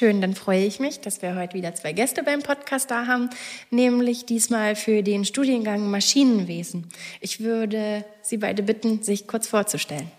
Schön, 0.00 0.22
dann 0.22 0.34
freue 0.34 0.64
ich 0.64 0.80
mich, 0.80 1.00
dass 1.00 1.20
wir 1.20 1.36
heute 1.36 1.52
wieder 1.52 1.74
zwei 1.74 1.92
Gäste 1.92 2.22
beim 2.22 2.40
Podcast 2.40 2.90
da 2.90 3.06
haben, 3.06 3.28
nämlich 3.70 4.24
diesmal 4.24 4.74
für 4.74 5.02
den 5.02 5.26
Studiengang 5.26 5.90
Maschinenwesen. 5.90 6.86
Ich 7.20 7.40
würde 7.40 8.06
Sie 8.22 8.38
beide 8.38 8.62
bitten, 8.62 9.02
sich 9.02 9.26
kurz 9.26 9.46
vorzustellen. 9.46 10.10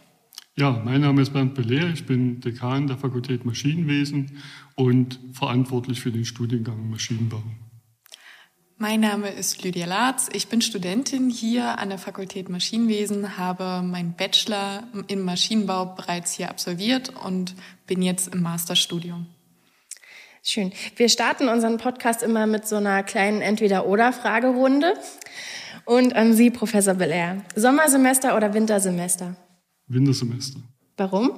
Ja, 0.56 0.80
mein 0.86 1.02
Name 1.02 1.24
ist 1.24 1.34
Bernd 1.34 1.56
Belair, 1.56 1.90
ich 1.92 2.06
bin 2.06 2.42
Dekan 2.42 2.86
der 2.86 3.00
Fakultät 3.00 3.44
Maschinenwesen 3.44 4.38
und 4.76 5.20
verantwortlich 5.34 6.00
für 6.00 6.12
den 6.12 6.26
Studiengang 6.26 6.88
Maschinenbau. 6.92 7.42
Mein 8.78 9.00
Name 9.00 9.30
ist 9.30 9.64
Lydia 9.64 9.88
Latz. 9.88 10.30
Ich 10.32 10.48
bin 10.48 10.62
Studentin 10.62 11.32
hier 11.32 11.80
an 11.80 11.90
der 11.90 11.98
Fakultät 11.98 12.50
Maschinenwesen, 12.50 13.36
habe 13.40 13.82
meinen 13.82 14.14
Bachelor 14.14 14.84
im 15.08 15.26
Maschinenbau 15.26 15.96
bereits 15.96 16.34
hier 16.34 16.52
absolviert 16.52 17.14
und 17.26 17.56
bin 17.88 18.04
jetzt 18.04 18.32
im 18.32 18.44
Masterstudium. 18.44 19.26
Schön. 20.44 20.74
Wir 20.96 21.08
starten 21.08 21.50
unseren 21.50 21.78
Podcast 21.78 22.24
immer 22.24 22.48
mit 22.48 22.68
so 22.68 22.78
einer 22.78 23.04
kleinen 23.04 23.42
Entweder-Oder-Fragerunde. 23.42 24.96
Und 25.86 26.16
an 26.16 26.34
Sie, 26.34 26.50
Professor 26.50 26.96
Belair. 26.96 27.44
Sommersemester 27.56 28.36
oder 28.36 28.54
Wintersemester? 28.54 29.36
Wintersemester. 29.88 30.60
Warum? 30.98 31.32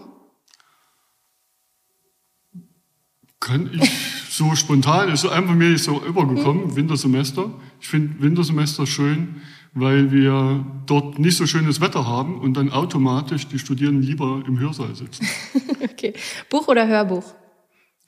Kann 3.41 3.71
ich 3.73 3.91
so 4.29 4.55
spontan, 4.55 5.11
ist 5.11 5.25
einfach 5.25 5.53
mir 5.53 5.77
so 5.77 6.01
übergekommen, 6.01 6.69
hm. 6.69 6.75
Wintersemester. 6.77 7.53
Ich 7.81 7.89
finde 7.89 8.21
Wintersemester 8.21 8.87
schön, 8.87 9.41
weil 9.73 10.13
wir 10.13 10.65
dort 10.85 11.19
nicht 11.19 11.35
so 11.35 11.45
schönes 11.45 11.81
Wetter 11.81 12.07
haben 12.07 12.39
und 12.39 12.53
dann 12.55 12.71
automatisch 12.71 13.47
die 13.47 13.59
Studierenden 13.59 14.03
lieber 14.03 14.41
im 14.47 14.59
Hörsaal 14.59 14.95
sitzen. 14.95 15.27
okay. 15.83 16.13
Buch 16.49 16.69
oder 16.69 16.87
Hörbuch? 16.87 17.25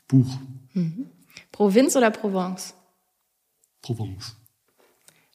Buch. 0.08 0.38
Mhm. 0.76 1.10
Provinz 1.52 1.96
oder 1.96 2.12
Provence? 2.12 2.74
Provence. 3.82 4.36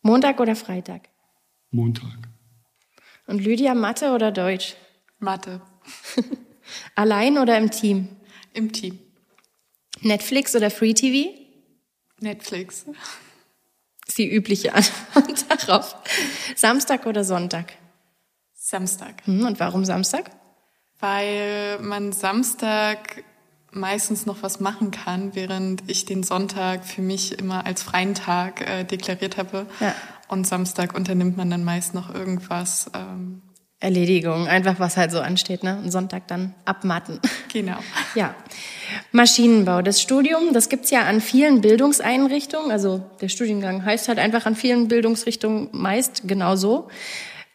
Montag 0.02 0.38
oder 0.38 0.54
Freitag? 0.54 1.08
Montag. 1.70 2.28
Und 3.26 3.38
Lydia, 3.40 3.74
Mathe 3.74 4.12
oder 4.12 4.32
Deutsch? 4.32 4.76
Mathe. 5.18 5.60
Allein 6.94 7.38
oder 7.38 7.56
im 7.58 7.70
Team? 7.70 8.16
Im 8.52 8.72
Team. 8.72 8.98
Netflix 10.02 10.54
oder 10.54 10.70
Free 10.70 10.94
TV? 10.94 11.30
Netflix. 12.20 12.84
ist 14.06 14.18
die 14.18 14.30
übliche 14.30 14.74
Antwort 14.74 15.44
darauf. 15.68 15.96
Samstag 16.56 17.06
oder 17.06 17.24
Sonntag? 17.24 17.72
Samstag. 18.54 19.26
Hm, 19.26 19.46
und 19.46 19.60
warum 19.60 19.84
Samstag? 19.84 20.30
Weil 20.98 21.78
man 21.80 22.12
Samstag 22.12 23.24
meistens 23.72 24.26
noch 24.26 24.42
was 24.42 24.60
machen 24.60 24.90
kann, 24.90 25.34
während 25.34 25.82
ich 25.86 26.04
den 26.04 26.22
Sonntag 26.22 26.84
für 26.84 27.02
mich 27.02 27.38
immer 27.38 27.66
als 27.66 27.82
freien 27.82 28.14
Tag 28.14 28.68
äh, 28.68 28.84
deklariert 28.84 29.36
habe. 29.36 29.66
Ja. 29.80 29.94
Und 30.28 30.46
Samstag 30.46 30.94
unternimmt 30.94 31.36
man 31.36 31.50
dann 31.50 31.64
meist 31.64 31.94
noch 31.94 32.14
irgendwas. 32.14 32.90
Ähm, 32.94 33.42
Erledigung, 33.82 34.46
einfach 34.46 34.78
was 34.78 34.98
halt 34.98 35.10
so 35.10 35.20
ansteht, 35.20 35.62
ne? 35.62 35.80
Und 35.82 35.90
Sonntag 35.90 36.28
dann 36.28 36.54
abmatten. 36.66 37.18
Genau. 37.52 37.78
Ja. 38.14 38.34
Maschinenbau, 39.12 39.82
das 39.82 40.02
Studium, 40.02 40.52
das 40.52 40.68
gibt's 40.68 40.90
ja 40.90 41.02
an 41.02 41.20
vielen 41.20 41.60
Bildungseinrichtungen. 41.60 42.72
Also 42.72 43.02
der 43.20 43.28
Studiengang 43.28 43.84
heißt 43.84 44.08
halt 44.08 44.18
einfach 44.18 44.46
an 44.46 44.56
vielen 44.56 44.88
Bildungsrichtungen 44.88 45.68
meist 45.72 46.22
genauso. 46.26 46.88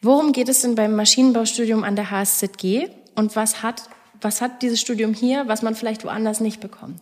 Worum 0.00 0.32
geht 0.32 0.48
es 0.48 0.62
denn 0.62 0.74
beim 0.74 0.96
Maschinenbaustudium 0.96 1.84
an 1.84 1.94
der 1.94 2.10
HSZG? 2.10 2.88
Und 3.14 3.36
was 3.36 3.62
hat 3.62 3.82
was 4.20 4.40
hat 4.40 4.62
dieses 4.62 4.80
Studium 4.80 5.14
hier, 5.14 5.48
was 5.48 5.62
man 5.62 5.74
vielleicht 5.74 6.04
woanders 6.04 6.40
nicht 6.40 6.60
bekommt? 6.60 7.00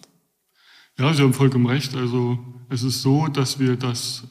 Ja, 0.99 1.13
Sie 1.13 1.23
haben 1.23 1.35
vollkommen 1.35 1.67
recht. 1.67 1.97
Also 1.97 2.39
es 2.71 2.83
ist 2.83 3.03
so, 3.03 3.27
dass 3.29 3.59
wir 3.59 3.77
das 3.77 4.25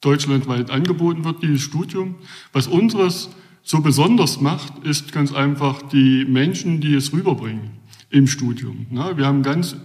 deutschlandweit 0.00 0.70
angeboten 0.70 1.24
wird, 1.24 1.42
dieses 1.42 1.62
Studium. 1.62 2.16
Was 2.52 2.66
unseres 2.66 3.30
so 3.62 3.80
besonders 3.80 4.40
macht, 4.40 4.84
ist 4.84 5.12
ganz 5.12 5.32
einfach 5.32 5.82
die 5.82 6.24
Menschen, 6.24 6.80
die 6.80 6.94
es 6.94 7.12
rüberbringen 7.12 7.70
im 8.10 8.26
Studium. 8.26 8.86
Wir 8.90 9.26
haben 9.26 9.42
ganz 9.42 9.76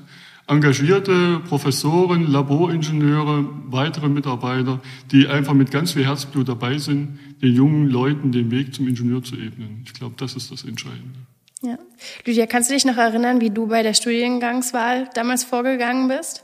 engagierte 0.47 1.39
Professoren, 1.41 2.25
Laboringenieure, 2.25 3.47
weitere 3.67 4.09
Mitarbeiter, 4.09 4.81
die 5.11 5.27
einfach 5.27 5.53
mit 5.53 5.69
ganz 5.69 5.91
viel 5.91 6.05
Herzblut 6.05 6.47
dabei 6.47 6.77
sind, 6.77 7.19
den 7.41 7.53
jungen 7.53 7.87
Leuten 7.87 8.31
den 8.31 8.49
Weg 8.49 8.73
zum 8.73 8.87
Ingenieur 8.87 9.21
zu 9.21 9.35
ebnen. 9.35 9.83
Ich 9.85 9.93
glaube, 9.93 10.15
das 10.17 10.35
ist 10.35 10.51
das 10.51 10.63
Entscheidende. 10.63 11.19
Ja. 11.61 11.77
Lydia, 12.25 12.45
kannst 12.45 12.69
du 12.69 12.73
dich 12.73 12.85
noch 12.85 12.97
erinnern, 12.97 13.41
wie 13.41 13.49
du 13.49 13.67
bei 13.67 13.83
der 13.83 13.93
Studiengangswahl 13.93 15.09
damals 15.13 15.43
vorgegangen 15.43 16.07
bist? 16.07 16.43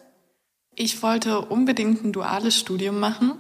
Ich 0.76 1.04
wollte 1.04 1.42
unbedingt 1.42 2.04
ein 2.04 2.14
duales 2.14 2.58
Studium 2.58 3.00
machen 3.00 3.34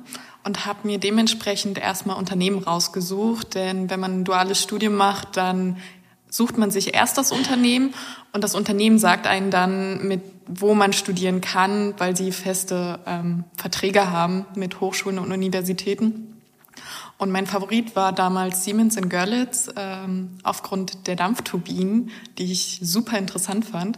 und 0.43 0.65
habe 0.65 0.87
mir 0.87 0.99
dementsprechend 0.99 1.79
erstmal 1.79 2.17
Unternehmen 2.17 2.59
rausgesucht, 2.59 3.55
denn 3.55 3.89
wenn 3.89 3.99
man 3.99 4.19
ein 4.19 4.23
duales 4.23 4.61
Studium 4.61 4.95
macht, 4.95 5.35
dann 5.35 5.77
sucht 6.29 6.57
man 6.57 6.69
sich 6.69 6.93
erst 6.93 7.17
das 7.17 7.31
Unternehmen 7.31 7.93
und 8.33 8.43
das 8.43 8.55
Unternehmen 8.55 8.99
sagt 8.99 9.25
einen 9.25 9.49
dann, 9.49 10.07
mit 10.07 10.21
wo 10.45 10.73
man 10.73 10.93
studieren 10.93 11.41
kann, 11.41 11.93
weil 11.97 12.17
sie 12.17 12.31
feste 12.31 12.99
ähm, 13.05 13.45
Verträge 13.55 14.11
haben 14.11 14.45
mit 14.55 14.81
Hochschulen 14.81 15.19
und 15.19 15.31
Universitäten. 15.31 16.32
Und 17.17 17.31
mein 17.31 17.47
Favorit 17.47 17.95
war 17.95 18.11
damals 18.11 18.63
Siemens 18.63 18.97
in 18.97 19.09
Görlitz 19.09 19.69
ähm, 19.75 20.37
aufgrund 20.43 21.07
der 21.07 21.15
Dampfturbinen, 21.15 22.11
die 22.37 22.51
ich 22.51 22.79
super 22.81 23.17
interessant 23.17 23.65
fand. 23.65 23.97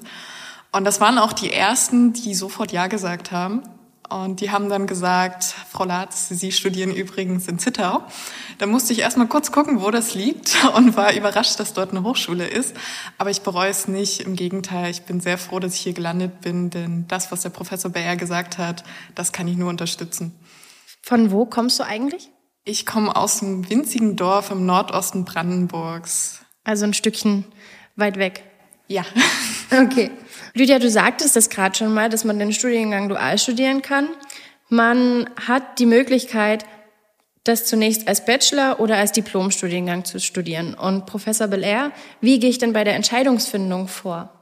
Und 0.72 0.84
das 0.84 1.00
waren 1.00 1.18
auch 1.18 1.34
die 1.34 1.54
ersten, 1.54 2.14
die 2.14 2.36
sofort 2.36 2.72
Ja 2.72 2.88
gesagt 2.88 3.32
haben. 3.32 3.64
Und 4.10 4.42
die 4.42 4.52
haben 4.52 4.70
dann 4.70 4.86
gesagt, 4.88 5.44
Frau 5.44 5.84
Latz, 5.84 6.30
Sie 6.30 6.52
studieren 6.52 6.94
übrigens 6.94 7.48
in 7.48 7.58
Zittau. 7.58 8.04
Da 8.60 8.66
musste 8.66 8.94
ich 8.94 9.00
erstmal 9.00 9.28
kurz 9.28 9.52
gucken, 9.52 9.82
wo 9.82 9.90
das 9.90 10.14
liegt 10.14 10.56
und 10.76 10.96
war 10.96 11.14
überrascht, 11.14 11.60
dass 11.60 11.74
dort 11.74 11.92
eine 11.92 12.04
Hochschule 12.04 12.46
ist. 12.46 12.76
Aber 13.18 13.32
ich 13.32 13.42
bereue 13.42 13.70
es 13.70 13.88
nicht. 13.88 14.22
Im 14.22 14.36
Gegenteil, 14.36 14.92
ich 14.92 15.04
bin 15.04 15.20
sehr 15.20 15.38
froh, 15.38 15.60
dass 15.60 15.76
ich 15.76 15.82
hier 15.82 15.94
gelandet 15.94 16.42
bin, 16.42 16.70
denn 16.70 17.08
das, 17.08 17.32
was 17.32 17.42
der 17.42 17.50
Professor 17.50 17.92
Bayer 17.92 18.16
gesagt 18.16 18.58
hat, 18.58 18.84
das 19.16 19.32
kann 19.32 19.48
ich 19.48 19.58
nur 19.58 19.70
unterstützen. 19.70 20.36
Von 21.02 21.32
wo 21.32 21.46
kommst 21.46 21.80
du 21.80 21.84
eigentlich? 21.84 22.30
Ich 22.68 22.88
komme 22.88 23.16
aus 23.16 23.44
einem 23.44 23.70
winzigen 23.70 24.16
Dorf 24.16 24.50
im 24.50 24.66
Nordosten 24.66 25.24
Brandenburgs. 25.24 26.42
Also 26.64 26.86
ein 26.86 26.96
Stückchen 26.96 27.46
weit 27.96 28.18
weg. 28.18 28.44
Ja. 28.88 29.06
Okay. 29.72 30.12
Lydia, 30.54 30.78
du 30.78 30.92
sagtest 30.92 31.36
das 31.36 31.50
gerade 31.50 31.76
schon 31.76 31.92
mal, 31.92 32.08
dass 32.08 32.24
man 32.24 32.38
den 32.38 32.54
Studiengang 32.54 33.10
dual 33.10 33.40
studieren 33.40 33.82
kann. 33.82 34.08
Man 34.70 35.28
hat 35.48 35.80
die 35.80 35.88
Möglichkeit, 35.88 36.66
das 37.44 37.66
zunächst 37.66 38.08
als 38.08 38.26
Bachelor 38.26 38.80
oder 38.80 38.98
als 38.98 39.12
Diplomstudiengang 39.12 40.06
zu 40.06 40.20
studieren. 40.20 40.76
Und 40.76 41.08
Professor 41.08 41.48
Belair, 41.48 41.92
wie 42.22 42.40
gehe 42.40 42.52
ich 42.52 42.60
denn 42.60 42.74
bei 42.74 42.84
der 42.84 42.96
Entscheidungsfindung 42.96 43.88
vor? 43.88 44.35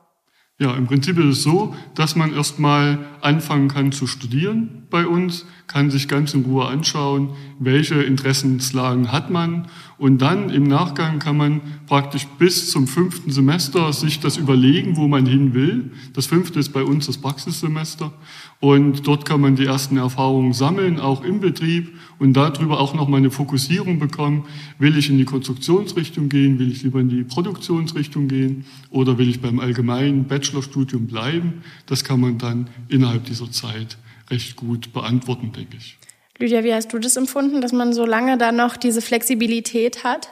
Ja, 0.59 0.75
im 0.75 0.85
Prinzip 0.85 1.17
ist 1.17 1.37
es 1.37 1.43
so, 1.43 1.75
dass 1.95 2.15
man 2.15 2.31
erstmal 2.31 2.99
anfangen 3.21 3.69
kann 3.69 3.91
zu 3.91 4.05
studieren 4.05 4.83
bei 4.91 5.07
uns, 5.07 5.47
kann 5.65 5.89
sich 5.89 6.07
ganz 6.07 6.35
in 6.35 6.45
Ruhe 6.45 6.67
anschauen, 6.67 7.31
welche 7.57 7.95
Interessenslagen 7.95 9.11
hat 9.11 9.31
man 9.31 9.67
und 10.03 10.17
dann 10.21 10.49
im 10.49 10.63
Nachgang 10.63 11.19
kann 11.19 11.37
man 11.37 11.61
praktisch 11.87 12.27
bis 12.37 12.69
zum 12.69 12.87
fünften 12.87 13.31
Semester 13.31 13.93
sich 13.93 14.19
das 14.19 14.35
überlegen, 14.35 14.97
wo 14.97 15.07
man 15.07 15.25
hin 15.25 15.53
will. 15.53 15.91
Das 16.11 16.25
fünfte 16.25 16.59
ist 16.59 16.73
bei 16.73 16.83
uns 16.83 17.05
das 17.05 17.17
Praxissemester 17.17 18.11
und 18.59 19.07
dort 19.07 19.23
kann 19.23 19.39
man 19.39 19.55
die 19.55 19.63
ersten 19.63 19.95
Erfahrungen 19.95 20.51
sammeln, 20.51 20.99
auch 20.99 21.23
im 21.23 21.39
Betrieb 21.39 21.93
und 22.19 22.33
darüber 22.33 22.81
auch 22.81 22.93
nochmal 22.93 23.19
eine 23.19 23.31
Fokussierung 23.31 23.97
bekommen. 23.97 24.43
Will 24.77 24.97
ich 24.97 25.09
in 25.09 25.17
die 25.17 25.23
Konstruktionsrichtung 25.23 26.27
gehen? 26.27 26.59
Will 26.59 26.69
ich 26.69 26.83
lieber 26.83 26.99
in 26.99 27.07
die 27.07 27.23
Produktionsrichtung 27.23 28.27
gehen? 28.27 28.65
Oder 28.89 29.17
will 29.17 29.29
ich 29.29 29.39
beim 29.39 29.61
allgemeinen 29.61 30.25
Bachelorstudium 30.25 31.07
bleiben? 31.07 31.63
Das 31.85 32.03
kann 32.03 32.19
man 32.19 32.37
dann 32.37 32.67
innerhalb 32.89 33.23
dieser 33.23 33.49
Zeit 33.51 33.97
recht 34.29 34.57
gut 34.57 34.91
beantworten, 34.91 35.53
denke 35.53 35.77
ich. 35.77 35.97
Lydia, 36.43 36.65
wie 36.65 36.73
hast 36.73 36.91
du 36.91 36.99
das 36.99 37.15
empfunden, 37.15 37.61
dass 37.61 37.71
man 37.71 37.93
so 37.93 38.05
lange 38.05 38.37
da 38.37 38.51
noch 38.51 38.75
diese 38.75 39.01
Flexibilität 39.01 40.03
hat? 40.03 40.27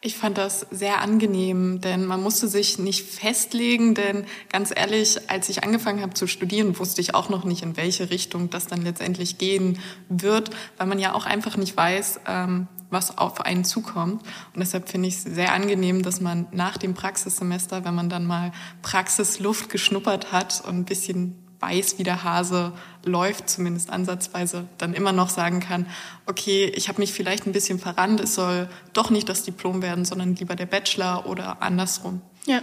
Ich 0.00 0.16
fand 0.16 0.38
das 0.38 0.66
sehr 0.70 1.02
angenehm, 1.02 1.82
denn 1.82 2.06
man 2.06 2.22
musste 2.22 2.48
sich 2.48 2.78
nicht 2.78 3.04
festlegen, 3.06 3.94
denn 3.94 4.24
ganz 4.50 4.72
ehrlich, 4.74 5.28
als 5.28 5.50
ich 5.50 5.62
angefangen 5.62 6.00
habe 6.00 6.14
zu 6.14 6.26
studieren, 6.26 6.78
wusste 6.78 7.02
ich 7.02 7.14
auch 7.14 7.28
noch 7.28 7.44
nicht, 7.44 7.62
in 7.62 7.76
welche 7.76 8.08
Richtung 8.08 8.48
das 8.48 8.68
dann 8.68 8.80
letztendlich 8.80 9.36
gehen 9.36 9.78
wird, 10.08 10.48
weil 10.78 10.86
man 10.86 10.98
ja 10.98 11.12
auch 11.12 11.26
einfach 11.26 11.58
nicht 11.58 11.76
weiß, 11.76 12.20
ähm, 12.26 12.66
was 12.88 13.18
auf 13.18 13.42
einen 13.42 13.64
zukommt. 13.66 14.22
Und 14.54 14.60
deshalb 14.60 14.88
finde 14.88 15.08
ich 15.08 15.16
es 15.16 15.24
sehr 15.24 15.52
angenehm, 15.52 16.02
dass 16.02 16.22
man 16.22 16.46
nach 16.52 16.78
dem 16.78 16.94
Praxissemester, 16.94 17.84
wenn 17.84 17.94
man 17.94 18.08
dann 18.08 18.24
mal 18.24 18.52
Praxisluft 18.80 19.68
geschnuppert 19.68 20.32
hat 20.32 20.62
und 20.66 20.78
ein 20.78 20.84
bisschen 20.86 21.39
weiß, 21.60 21.98
wie 21.98 22.02
der 22.02 22.24
Hase 22.24 22.72
läuft, 23.04 23.48
zumindest 23.48 23.90
ansatzweise, 23.90 24.66
dann 24.78 24.94
immer 24.94 25.12
noch 25.12 25.28
sagen 25.28 25.60
kann, 25.60 25.86
okay, 26.26 26.72
ich 26.74 26.88
habe 26.88 27.00
mich 27.00 27.12
vielleicht 27.12 27.46
ein 27.46 27.52
bisschen 27.52 27.78
verrannt, 27.78 28.20
es 28.20 28.34
soll 28.34 28.68
doch 28.92 29.10
nicht 29.10 29.28
das 29.28 29.44
Diplom 29.44 29.82
werden, 29.82 30.04
sondern 30.04 30.34
lieber 30.34 30.56
der 30.56 30.66
Bachelor 30.66 31.26
oder 31.26 31.62
andersrum. 31.62 32.22
Ja, 32.46 32.62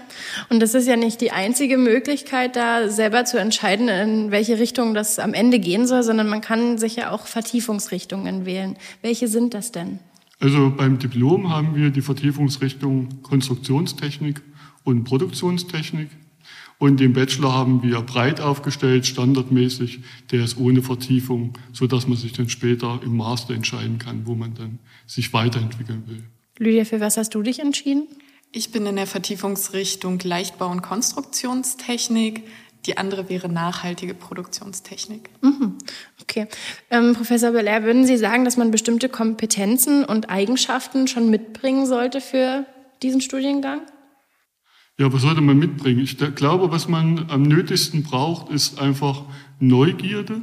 und 0.50 0.60
das 0.60 0.74
ist 0.74 0.88
ja 0.88 0.96
nicht 0.96 1.22
die 1.22 1.32
einzige 1.32 1.78
Möglichkeit, 1.78 2.56
da 2.56 2.90
selber 2.90 3.26
zu 3.26 3.40
entscheiden, 3.40 3.90
in 3.90 4.32
welche 4.32 4.58
Richtung 4.58 4.96
das 4.96 5.20
am 5.20 5.34
Ende 5.34 5.60
gehen 5.60 5.86
soll, 5.86 6.02
sondern 6.02 6.28
man 6.28 6.42
kann 6.42 6.80
sich 6.80 6.96
ja 6.96 7.12
auch 7.12 7.28
Vertiefungsrichtungen 7.28 8.46
wählen. 8.46 8.76
Welche 9.04 9.28
sind 9.28 9.54
das 9.54 9.72
denn? 9.72 10.00
Also 10.40 10.72
beim 10.76 11.00
Diplom 11.00 11.50
haben 11.50 11.76
wir 11.76 11.92
die 11.92 12.02
Vertiefungsrichtung 12.02 13.22
Konstruktionstechnik 13.22 14.42
und 14.84 15.04
Produktionstechnik. 15.04 16.10
Und 16.80 17.00
den 17.00 17.14
Bachelor 17.14 17.54
haben 17.54 17.82
wir 17.82 18.02
breit 18.02 18.40
aufgestellt, 18.40 19.08
standardmäßig. 19.08 20.02
Der 20.32 20.44
ist 20.44 20.58
ohne 20.58 20.84
Vertiefung, 20.84 21.54
so 21.74 21.88
dass 21.88 22.08
man 22.08 22.18
sich 22.18 22.34
dann 22.34 22.50
später 22.50 23.00
im 23.04 23.18
Master 23.18 23.56
entscheiden 23.56 23.98
kann, 23.98 24.28
wo 24.28 24.36
man 24.36 24.54
dann 24.54 24.80
sich 25.08 25.34
weiterentwickeln 25.34 26.04
will. 26.08 26.24
Lydia, 26.60 26.86
für 26.86 27.00
was 27.00 27.18
hast 27.18 27.34
du 27.34 27.42
dich 27.42 27.60
entschieden? 27.60 28.08
Ich 28.52 28.72
bin 28.72 28.86
in 28.86 28.96
der 28.96 29.08
Vertiefungsrichtung 29.08 30.20
Leichtbau 30.24 30.70
und 30.70 30.82
Konstruktionstechnik. 30.82 32.44
Die 32.86 32.98
andere 32.98 33.28
wäre 33.28 33.50
nachhaltige 33.50 34.14
Produktionstechnik. 34.14 35.30
Mhm. 35.42 35.78
Okay. 36.22 36.48
Ähm, 36.90 37.14
Professor 37.14 37.52
Belair, 37.52 37.84
würden 37.84 38.06
Sie 38.06 38.18
sagen, 38.18 38.46
dass 38.46 38.56
man 38.56 38.72
bestimmte 38.72 39.10
Kompetenzen 39.10 40.06
und 40.06 40.30
Eigenschaften 40.30 41.08
schon 41.08 41.30
mitbringen 41.30 41.86
sollte 41.86 42.22
für 42.22 42.66
diesen 43.02 43.20
Studiengang? 43.20 43.82
Ja, 45.00 45.14
was 45.14 45.22
sollte 45.22 45.42
man 45.42 45.60
mitbringen? 45.60 46.00
Ich 46.00 46.18
glaube, 46.36 46.72
was 46.72 46.88
man 46.88 47.30
am 47.30 47.44
nötigsten 47.44 48.02
braucht, 48.04 48.52
ist 48.52 48.80
einfach 48.80 49.24
Neugierde, 49.60 50.42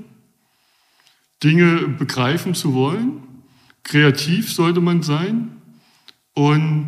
Dinge 1.43 1.89
begreifen 1.89 2.55
zu 2.55 2.73
wollen. 2.73 3.23
Kreativ 3.83 4.53
sollte 4.53 4.81
man 4.81 5.03
sein 5.03 5.57
und 6.35 6.87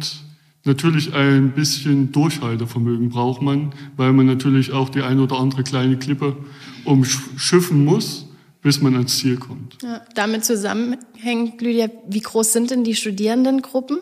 natürlich 0.64 1.12
ein 1.12 1.52
bisschen 1.52 2.12
Durchhaltevermögen 2.12 3.10
braucht 3.10 3.42
man, 3.42 3.72
weil 3.96 4.12
man 4.12 4.26
natürlich 4.26 4.72
auch 4.72 4.88
die 4.88 5.02
eine 5.02 5.22
oder 5.22 5.38
andere 5.38 5.62
kleine 5.62 5.98
Klippe 5.98 6.36
umschiffen 6.84 7.84
muss, 7.84 8.26
bis 8.62 8.80
man 8.80 8.94
ans 8.94 9.18
Ziel 9.18 9.36
kommt. 9.36 9.78
Ja, 9.82 10.02
damit 10.14 10.44
zusammenhängt, 10.44 11.60
Lydia, 11.60 11.88
wie 12.08 12.20
groß 12.20 12.52
sind 12.52 12.70
denn 12.70 12.84
die 12.84 12.94
Studierendengruppen? 12.94 13.98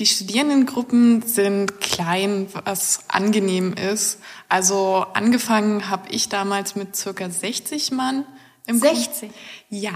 Die 0.00 0.06
Studierendengruppen 0.06 1.20
sind 1.20 1.78
klein, 1.78 2.46
was 2.64 3.00
angenehm 3.08 3.74
ist. 3.74 4.18
Also 4.48 5.04
angefangen 5.12 5.90
habe 5.90 6.08
ich 6.10 6.30
damals 6.30 6.74
mit 6.74 6.96
circa 6.96 7.28
60 7.28 7.92
Mann. 7.92 8.24
Im 8.66 8.78
60? 8.78 9.30
Ja. 9.68 9.92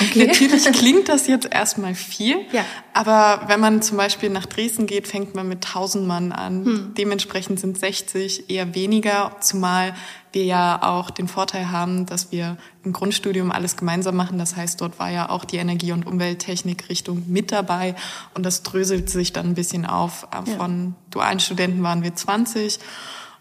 Okay. 0.00 0.26
Natürlich 0.26 0.64
klingt 0.72 1.08
das 1.08 1.26
jetzt 1.26 1.48
erstmal 1.50 1.94
viel, 1.94 2.36
ja. 2.52 2.64
aber 2.92 3.48
wenn 3.48 3.60
man 3.60 3.82
zum 3.82 3.96
Beispiel 3.96 4.28
nach 4.28 4.46
Dresden 4.46 4.86
geht, 4.86 5.08
fängt 5.08 5.34
man 5.34 5.48
mit 5.48 5.64
1000 5.66 6.06
Mann 6.06 6.32
an. 6.32 6.64
Hm. 6.64 6.94
Dementsprechend 6.96 7.58
sind 7.58 7.78
60 7.78 8.50
eher 8.50 8.74
weniger, 8.74 9.36
zumal 9.40 9.94
wir 10.32 10.44
ja 10.44 10.82
auch 10.82 11.10
den 11.10 11.28
Vorteil 11.28 11.70
haben, 11.70 12.04
dass 12.04 12.30
wir 12.30 12.58
im 12.84 12.92
Grundstudium 12.92 13.50
alles 13.50 13.76
gemeinsam 13.76 14.16
machen. 14.16 14.38
Das 14.38 14.54
heißt, 14.54 14.80
dort 14.80 14.98
war 14.98 15.10
ja 15.10 15.30
auch 15.30 15.44
die 15.44 15.56
Energie- 15.56 15.92
und 15.92 16.06
Umwelttechnik-Richtung 16.06 17.24
mit 17.26 17.52
dabei 17.52 17.94
und 18.34 18.44
das 18.44 18.62
dröselt 18.62 19.08
sich 19.08 19.32
dann 19.32 19.46
ein 19.46 19.54
bisschen 19.54 19.86
auf. 19.86 20.28
Von 20.58 20.88
ja. 20.88 20.94
dualen 21.10 21.40
Studenten 21.40 21.82
waren 21.82 22.02
wir 22.02 22.14
20 22.14 22.78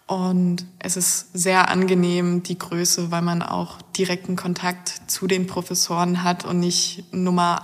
und 0.07 0.65
es 0.77 0.97
ist 0.97 1.29
sehr 1.33 1.69
angenehm, 1.69 2.43
die 2.43 2.59
Größe, 2.59 3.09
weil 3.09 3.23
man 3.23 3.41
auch 3.41 3.81
direkten 3.97 4.35
Kontakt 4.35 5.01
zu 5.07 5.25
den 5.25 5.47
Professoren 5.47 6.23
hat 6.23 6.45
und 6.45 6.59
nicht 6.59 7.05
Nummer 7.11 7.59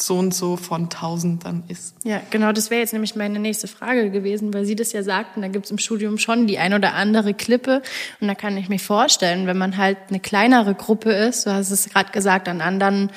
so 0.00 0.18
und 0.18 0.34
so 0.34 0.56
von 0.56 0.84
1000 0.84 1.44
dann 1.44 1.64
ist. 1.68 1.96
Ja, 2.04 2.20
genau, 2.30 2.52
das 2.52 2.70
wäre 2.70 2.80
jetzt 2.80 2.92
nämlich 2.92 3.16
meine 3.16 3.38
nächste 3.38 3.66
Frage 3.66 4.10
gewesen, 4.10 4.52
weil 4.52 4.64
Sie 4.64 4.76
das 4.76 4.92
ja 4.92 5.02
sagten, 5.02 5.42
da 5.42 5.48
gibt 5.48 5.64
es 5.64 5.70
im 5.70 5.78
Studium 5.78 6.18
schon 6.18 6.46
die 6.46 6.58
ein 6.58 6.74
oder 6.74 6.94
andere 6.94 7.34
Klippe 7.34 7.82
und 8.20 8.28
da 8.28 8.34
kann 8.34 8.56
ich 8.56 8.68
mir 8.68 8.78
vorstellen, 8.78 9.46
wenn 9.46 9.58
man 9.58 9.76
halt 9.76 9.96
eine 10.08 10.20
kleinere 10.20 10.74
Gruppe 10.74 11.12
ist, 11.12 11.46
du 11.46 11.52
hast 11.52 11.70
es 11.70 11.88
gerade 11.88 12.12
gesagt, 12.12 12.46
an 12.48 12.60
anderen 12.60 13.10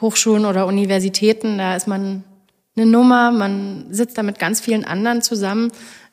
Hochschulen 0.00 0.44
oder 0.44 0.66
Universitäten, 0.66 1.58
da 1.58 1.76
ist 1.76 1.86
man 1.86 2.24
eine 2.76 2.86
Nummer, 2.86 3.30
man 3.30 3.86
sitzt 3.90 4.18
da 4.18 4.22
mit 4.22 4.38
ganz 4.38 4.60
vielen 4.60 4.84
anderen 4.84 5.22
zusammen. 5.22 5.70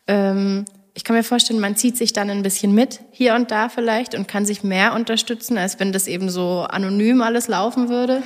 Ähm, 0.07 0.65
ich 0.93 1.03
kann 1.03 1.15
mir 1.15 1.23
vorstellen, 1.23 1.59
man 1.59 1.75
zieht 1.75 1.97
sich 1.97 2.13
dann 2.13 2.29
ein 2.29 2.43
bisschen 2.43 2.73
mit, 2.73 3.01
hier 3.11 3.35
und 3.35 3.51
da 3.51 3.69
vielleicht, 3.69 4.15
und 4.15 4.27
kann 4.27 4.45
sich 4.45 4.63
mehr 4.63 4.93
unterstützen, 4.93 5.57
als 5.57 5.79
wenn 5.79 5.93
das 5.93 6.07
eben 6.07 6.29
so 6.29 6.61
anonym 6.69 7.21
alles 7.21 7.47
laufen 7.47 7.89
würde. 7.89 8.23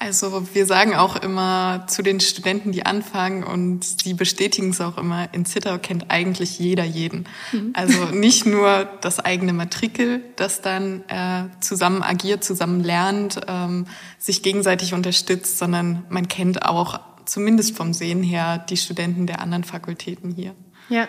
Also 0.00 0.54
wir 0.54 0.64
sagen 0.64 0.94
auch 0.94 1.16
immer 1.16 1.84
zu 1.88 2.02
den 2.02 2.20
Studenten, 2.20 2.70
die 2.70 2.86
anfangen 2.86 3.42
und 3.42 3.84
sie 3.84 4.14
bestätigen 4.14 4.70
es 4.70 4.80
auch 4.80 4.96
immer, 4.96 5.28
in 5.34 5.44
Zittau 5.44 5.76
kennt 5.78 6.08
eigentlich 6.08 6.60
jeder 6.60 6.84
jeden. 6.84 7.26
Mhm. 7.50 7.72
Also 7.74 8.04
nicht 8.06 8.46
nur 8.46 8.88
das 9.00 9.18
eigene 9.18 9.52
Matrikel, 9.52 10.22
das 10.36 10.62
dann 10.62 11.02
äh, 11.08 11.46
zusammen 11.60 12.04
agiert, 12.04 12.44
zusammen 12.44 12.84
lernt, 12.84 13.40
ähm, 13.48 13.86
sich 14.18 14.44
gegenseitig 14.44 14.94
unterstützt, 14.94 15.58
sondern 15.58 16.04
man 16.10 16.28
kennt 16.28 16.64
auch 16.64 17.00
zumindest 17.24 17.76
vom 17.76 17.92
Sehen 17.92 18.22
her 18.22 18.58
die 18.58 18.76
Studenten 18.76 19.26
der 19.26 19.40
anderen 19.40 19.64
Fakultäten 19.64 20.30
hier. 20.30 20.54
Ja, 20.88 21.08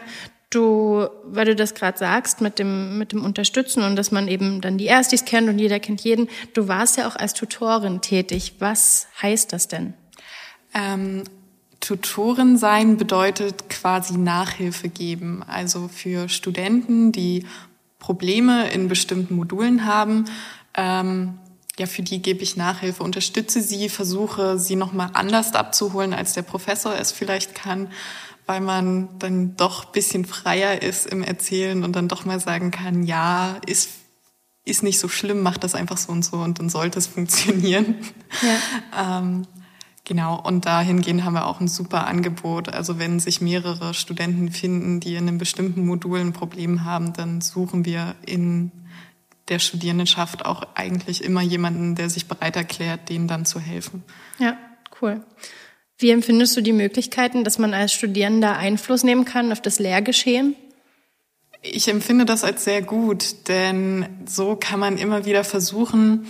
Du, 0.50 1.08
weil 1.26 1.46
du 1.46 1.56
das 1.56 1.76
gerade 1.76 1.98
sagst 1.98 2.42
mit 2.42 2.58
dem, 2.58 2.98
mit 2.98 3.12
dem 3.12 3.24
Unterstützen 3.24 3.84
und 3.84 3.96
dass 3.96 4.12
man 4.12 4.28
eben 4.28 4.62
dann 4.62 4.80
die 4.80 4.88
Erstis 4.88 5.26
kennt 5.26 5.48
und 5.48 5.60
jeder 5.60 5.80
kennt 5.80 6.02
jeden. 6.02 6.28
Du 6.56 6.68
warst 6.68 6.98
ja 6.98 7.08
auch 7.08 7.16
als 7.16 7.36
Tutorin 7.36 8.02
tätig. 8.02 8.56
Was 8.58 9.08
heißt 9.22 9.54
das 9.54 9.68
denn? 9.68 9.94
Ähm, 10.74 11.24
Tutorin 11.80 12.58
sein 12.58 12.98
bedeutet 12.98 13.70
quasi 13.70 14.18
Nachhilfe 14.18 14.90
geben. 14.90 15.44
Also 15.48 15.88
für 15.88 16.30
Studenten, 16.30 17.12
die 17.12 17.46
Probleme 18.00 18.72
in 18.72 18.88
bestimmten 18.88 19.36
Modulen 19.36 19.86
haben, 19.86 20.26
ähm, 20.74 21.38
ja, 21.78 21.86
für 21.86 22.02
die 22.02 22.22
gebe 22.22 22.44
ich 22.44 22.58
Nachhilfe, 22.58 23.04
unterstütze 23.04 23.62
sie, 23.62 23.88
versuche 23.88 24.60
sie 24.60 24.76
nochmal 24.76 25.12
anders 25.14 25.54
abzuholen, 25.54 26.14
als 26.14 26.34
der 26.34 26.42
Professor 26.42 26.94
es 26.94 27.12
vielleicht 27.12 27.56
kann 27.56 27.90
weil 28.50 28.62
man 28.62 29.10
dann 29.20 29.56
doch 29.58 29.86
bisschen 29.86 30.26
freier 30.26 30.82
ist 30.82 31.06
im 31.06 31.22
Erzählen 31.22 31.84
und 31.84 31.96
dann 31.96 32.08
doch 32.08 32.26
mal 32.26 32.40
sagen 32.40 32.72
kann, 32.72 33.04
ja, 33.04 33.58
ist, 33.68 33.92
ist 34.66 34.82
nicht 34.82 34.98
so 34.98 35.08
schlimm, 35.08 35.44
mach 35.44 35.60
das 35.60 35.76
einfach 35.76 35.98
so 35.98 36.12
und 36.12 36.26
so 36.26 36.38
und 36.38 36.58
dann 36.58 36.68
sollte 36.68 36.98
es 36.98 37.06
funktionieren. 37.06 37.94
Ja. 38.42 39.20
ähm, 39.20 39.46
genau, 40.04 40.42
und 40.42 40.66
dahingehend 40.66 41.24
haben 41.24 41.36
wir 41.36 41.46
auch 41.46 41.60
ein 41.60 41.68
super 41.68 42.08
Angebot. 42.08 42.70
Also 42.70 42.98
wenn 42.98 43.20
sich 43.20 43.40
mehrere 43.40 43.94
Studenten 43.94 44.52
finden, 44.52 45.00
die 45.00 45.14
in 45.14 45.28
einem 45.28 45.38
bestimmten 45.38 45.86
Modul 45.86 46.20
ein 46.20 46.34
Problem 46.34 46.84
haben, 46.84 47.14
dann 47.14 47.42
suchen 47.42 47.86
wir 47.86 48.16
in 48.26 48.72
der 49.50 49.60
Studierendenschaft 49.60 50.48
auch 50.48 50.64
eigentlich 50.74 51.24
immer 51.24 51.42
jemanden, 51.44 51.94
der 51.94 52.10
sich 52.10 52.28
bereit 52.28 52.56
erklärt, 52.56 53.10
denen 53.10 53.28
dann 53.28 53.46
zu 53.46 53.60
helfen. 53.60 54.04
Ja, 54.40 54.58
cool. 55.04 55.24
Wie 56.00 56.12
empfindest 56.12 56.56
du 56.56 56.62
die 56.62 56.72
Möglichkeiten, 56.72 57.44
dass 57.44 57.60
man 57.60 57.74
als 57.74 57.94
Studierender 57.94 58.56
Einfluss 58.56 59.04
nehmen 59.04 59.26
kann 59.26 59.52
auf 59.52 59.62
das 59.62 59.80
Lehrgeschehen? 59.80 60.56
Ich 61.62 61.90
empfinde 61.90 62.24
das 62.24 62.46
als 62.46 62.64
sehr 62.64 62.82
gut, 62.82 63.50
denn 63.50 64.08
so 64.26 64.56
kann 64.56 64.80
man 64.80 64.98
immer 64.98 65.26
wieder 65.26 65.44
versuchen, 65.44 66.26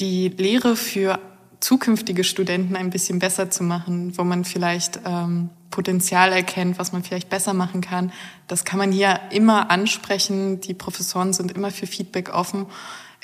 die 0.00 0.28
Lehre 0.28 0.74
für 0.74 1.20
zukünftige 1.60 2.24
Studenten 2.24 2.74
ein 2.74 2.90
bisschen 2.90 3.20
besser 3.20 3.48
zu 3.48 3.62
machen, 3.62 4.18
wo 4.18 4.24
man 4.24 4.44
vielleicht 4.44 5.00
ähm, 5.06 5.50
Potenzial 5.70 6.32
erkennt, 6.32 6.80
was 6.80 6.92
man 6.92 7.04
vielleicht 7.04 7.28
besser 7.28 7.54
machen 7.54 7.80
kann. 7.80 8.12
Das 8.48 8.64
kann 8.64 8.78
man 8.78 8.90
hier 8.90 9.20
immer 9.30 9.70
ansprechen. 9.70 10.60
Die 10.60 10.74
Professoren 10.74 11.32
sind 11.32 11.52
immer 11.52 11.70
für 11.70 11.86
Feedback 11.86 12.34
offen. 12.34 12.66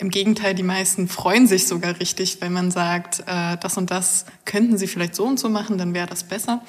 Im 0.02 0.10
Gegenteil, 0.10 0.52
die 0.52 0.64
meisten 0.64 1.06
freuen 1.06 1.46
sich 1.46 1.68
sogar 1.68 2.00
richtig, 2.00 2.38
wenn 2.40 2.52
man 2.52 2.72
sagt, 2.72 3.20
äh, 3.20 3.56
das 3.60 3.76
und 3.76 3.92
das 3.92 4.26
könnten 4.44 4.76
sie 4.76 4.88
vielleicht 4.88 5.14
so 5.14 5.24
und 5.24 5.38
so 5.38 5.48
machen, 5.48 5.78
dann 5.78 5.94
wäre 5.94 6.08
das 6.08 6.24
besser. 6.24 6.60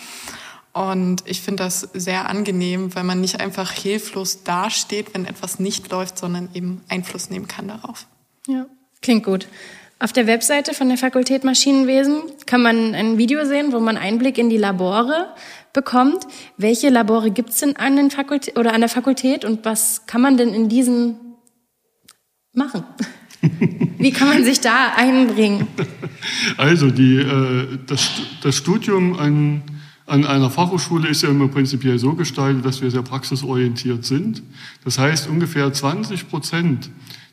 Und 0.71 1.23
ich 1.25 1.41
finde 1.41 1.63
das 1.63 1.81
sehr 1.95 2.29
angenehm, 2.29 2.93
weil 2.93 3.03
man 3.03 3.21
nicht 3.21 3.39
einfach 3.39 3.71
hilflos 3.71 4.43
dasteht, 4.43 5.15
wenn 5.15 5.25
etwas 5.25 5.57
nicht 5.57 5.89
läuft, 5.89 6.19
sondern 6.19 6.49
eben 6.53 6.83
Einfluss 6.89 7.31
nehmen 7.31 7.47
kann 7.47 7.67
darauf. 7.67 8.05
Ja, 8.45 8.67
klingt 9.01 9.23
gut. 9.23 9.47
Auf 9.97 10.13
der 10.13 10.27
Webseite 10.27 10.75
von 10.75 10.89
der 10.89 10.99
Fakultät 10.99 11.43
Maschinenwesen 11.43 12.21
kann 12.45 12.61
man 12.61 12.93
ein 12.93 13.17
Video 13.17 13.45
sehen, 13.45 13.73
wo 13.73 13.79
man 13.79 13.97
Einblick 13.97 14.37
in 14.37 14.51
die 14.51 14.57
Labore 14.57 15.33
bekommt. 15.73 16.27
Welche 16.57 16.89
Labore 16.89 17.31
gibt 17.31 17.49
es 17.49 17.61
denn 17.61 17.77
an, 17.77 17.95
den 17.95 18.11
Fakultät, 18.11 18.59
oder 18.59 18.73
an 18.73 18.81
der 18.81 18.89
Fakultät 18.89 19.43
und 19.43 19.65
was 19.65 20.05
kann 20.05 20.21
man 20.21 20.37
denn 20.37 20.53
in 20.53 20.69
diesen 20.69 21.19
machen? 22.53 22.83
Wie 23.97 24.11
kann 24.11 24.27
man 24.29 24.43
sich 24.43 24.61
da 24.61 24.93
einbringen? 24.95 25.67
Also 26.57 26.89
die, 26.89 27.17
äh, 27.17 27.67
das, 27.85 28.09
das 28.41 28.55
Studium 28.55 29.19
an, 29.19 29.61
an 30.05 30.25
einer 30.25 30.49
Fachhochschule 30.49 31.07
ist 31.09 31.23
ja 31.23 31.29
immer 31.29 31.47
prinzipiell 31.47 31.99
so 31.99 32.13
gestaltet, 32.13 32.65
dass 32.65 32.81
wir 32.81 32.91
sehr 32.91 33.01
praxisorientiert 33.01 34.05
sind. 34.05 34.43
Das 34.83 34.99
heißt, 34.99 35.27
ungefähr 35.27 35.71
20 35.71 36.29
Prozent 36.29 36.89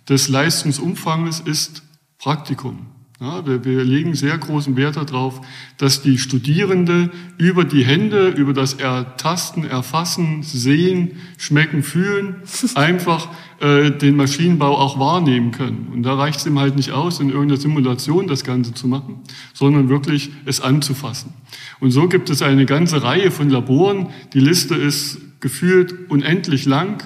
des 0.09 0.29
Leistungsumfanges 0.29 1.41
ist 1.41 1.83
Praktikum. 2.19 2.87
Ja, 3.21 3.47
wir, 3.47 3.67
wir 3.67 3.85
legen 3.85 4.15
sehr 4.15 4.39
großen 4.39 4.77
Wert 4.77 4.97
darauf, 4.97 5.43
dass 5.77 6.01
die 6.01 6.17
Studierende 6.17 7.11
über 7.37 7.65
die 7.65 7.85
Hände, 7.85 8.29
über 8.29 8.55
das 8.55 8.75
Ertasten, 8.75 9.65
Erfassen, 9.65 10.43
Sehen, 10.43 11.19
Schmecken, 11.37 11.83
Fühlen 11.83 12.37
einfach 12.77 13.29
äh, 13.61 13.91
den 13.91 14.17
Maschinenbau 14.17 14.79
auch 14.79 14.99
wahrnehmen 14.99 15.51
können. 15.51 15.89
Und 15.93 16.03
da 16.03 16.15
reicht 16.15 16.41
es 16.41 16.47
ihm 16.47 16.59
halt 16.59 16.77
nicht 16.77 16.93
aus, 16.93 17.21
in 17.21 17.29
irgendeiner 17.29 17.61
Simulation 17.61 18.27
das 18.27 18.43
Ganze 18.43 18.73
zu 18.73 18.89
machen, 18.89 19.21
sondern 19.53 19.89
wirklich 19.89 20.31
es 20.47 20.61
anzufassen. 20.61 21.35
Und 21.79 21.91
so 21.91 22.09
gibt 22.09 22.31
es 22.31 22.41
eine 22.41 22.65
ganze 22.65 23.03
Reihe 23.03 23.31
von 23.31 23.51
Laboren. 23.51 24.09
Die 24.33 24.41
Liste 24.41 24.75
ist 24.75 25.19
gefühlt 25.41 26.11
unendlich 26.11 26.65
lang. 26.65 27.03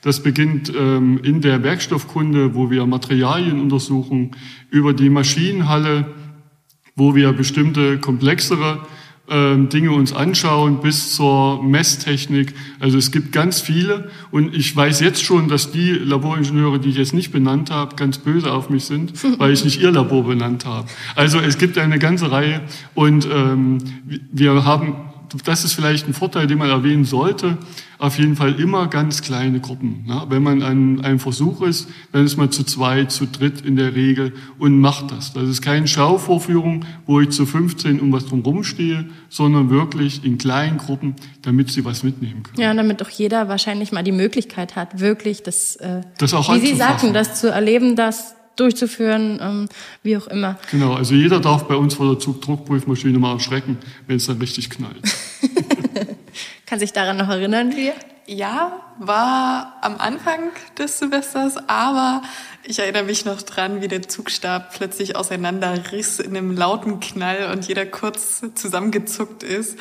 Das 0.00 0.22
beginnt 0.22 0.72
ähm, 0.74 1.20
in 1.22 1.40
der 1.40 1.62
Werkstoffkunde, 1.62 2.54
wo 2.54 2.70
wir 2.70 2.86
Materialien 2.86 3.60
untersuchen, 3.60 4.30
über 4.70 4.94
die 4.94 5.10
Maschinenhalle, 5.10 6.14
wo 6.96 7.14
wir 7.14 7.32
bestimmte 7.32 7.98
komplexere 7.98 8.86
Dinge 9.30 9.92
uns 9.92 10.12
anschauen, 10.14 10.80
bis 10.80 11.14
zur 11.14 11.62
Messtechnik. 11.62 12.54
Also 12.80 12.96
es 12.96 13.10
gibt 13.10 13.30
ganz 13.32 13.60
viele 13.60 14.10
und 14.30 14.54
ich 14.54 14.74
weiß 14.74 15.00
jetzt 15.00 15.22
schon, 15.22 15.48
dass 15.48 15.70
die 15.70 15.90
Laboringenieure, 15.90 16.78
die 16.78 16.88
ich 16.88 16.96
jetzt 16.96 17.12
nicht 17.12 17.30
benannt 17.30 17.70
habe, 17.70 17.94
ganz 17.96 18.18
böse 18.18 18.52
auf 18.52 18.70
mich 18.70 18.84
sind, 18.84 19.12
weil 19.38 19.52
ich 19.52 19.64
nicht 19.64 19.80
ihr 19.82 19.90
Labor 19.90 20.24
benannt 20.24 20.64
habe. 20.64 20.88
Also 21.14 21.40
es 21.40 21.58
gibt 21.58 21.76
eine 21.76 21.98
ganze 21.98 22.30
Reihe 22.30 22.62
und 22.94 23.28
ähm, 23.30 23.78
wir 24.32 24.64
haben 24.64 25.07
das 25.44 25.64
ist 25.64 25.74
vielleicht 25.74 26.06
ein 26.06 26.14
Vorteil, 26.14 26.46
den 26.46 26.58
man 26.58 26.70
erwähnen 26.70 27.04
sollte. 27.04 27.58
Auf 27.98 28.18
jeden 28.18 28.36
Fall 28.36 28.60
immer 28.60 28.86
ganz 28.86 29.22
kleine 29.22 29.60
Gruppen. 29.60 30.04
Ne? 30.06 30.22
Wenn 30.28 30.42
man 30.42 30.62
an 30.62 31.04
einem 31.04 31.18
Versuch 31.18 31.62
ist, 31.62 31.88
dann 32.12 32.24
ist 32.24 32.36
man 32.36 32.52
zu 32.52 32.62
zweit, 32.64 33.10
zu 33.10 33.26
dritt 33.26 33.60
in 33.62 33.76
der 33.76 33.94
Regel 33.94 34.32
und 34.58 34.78
macht 34.80 35.10
das. 35.10 35.32
Das 35.32 35.48
ist 35.48 35.62
keine 35.62 35.88
Schauvorführung, 35.88 36.84
wo 37.06 37.20
ich 37.20 37.30
zu 37.30 37.44
15 37.44 38.00
um 38.00 38.12
was 38.12 38.26
drum 38.26 38.62
stehe, 38.62 39.06
sondern 39.28 39.70
wirklich 39.70 40.24
in 40.24 40.38
kleinen 40.38 40.78
Gruppen, 40.78 41.16
damit 41.42 41.70
sie 41.70 41.84
was 41.84 42.04
mitnehmen 42.04 42.44
können. 42.44 42.60
Ja, 42.60 42.72
damit 42.72 43.02
auch 43.02 43.10
jeder 43.10 43.48
wahrscheinlich 43.48 43.90
mal 43.90 44.04
die 44.04 44.12
Möglichkeit 44.12 44.76
hat, 44.76 45.00
wirklich 45.00 45.42
das, 45.42 45.76
äh, 45.76 46.02
das 46.18 46.34
auch 46.34 46.54
wie 46.54 46.60
Sie 46.60 46.74
sagten, 46.74 47.12
das 47.12 47.40
zu 47.40 47.50
erleben, 47.50 47.96
dass 47.96 48.37
durchzuführen, 48.58 49.38
ähm, 49.40 49.68
wie 50.02 50.16
auch 50.16 50.26
immer. 50.26 50.58
Genau, 50.70 50.94
also 50.94 51.14
jeder 51.14 51.40
darf 51.40 51.64
bei 51.64 51.76
uns 51.76 51.94
vor 51.94 52.14
der 52.14 52.16
Druckprüfmaschine 52.16 53.18
mal 53.18 53.34
erschrecken, 53.34 53.78
wenn 54.06 54.16
es 54.16 54.26
dann 54.26 54.38
richtig 54.38 54.70
knallt. 54.70 55.02
Kann 56.66 56.78
sich 56.78 56.92
daran 56.92 57.16
noch 57.16 57.28
erinnern, 57.28 57.74
wie? 57.74 57.92
Ja, 58.26 58.72
war 58.98 59.76
am 59.80 59.96
Anfang 59.96 60.50
des 60.76 60.98
Semesters, 60.98 61.56
aber 61.66 62.20
ich 62.62 62.78
erinnere 62.78 63.04
mich 63.04 63.24
noch 63.24 63.40
dran, 63.40 63.80
wie 63.80 63.88
der 63.88 64.06
Zugstab 64.06 64.74
plötzlich 64.74 65.16
auseinanderriss 65.16 66.18
in 66.18 66.36
einem 66.36 66.54
lauten 66.54 67.00
Knall 67.00 67.50
und 67.50 67.66
jeder 67.66 67.86
kurz 67.86 68.42
zusammengezuckt 68.54 69.42
ist. 69.42 69.78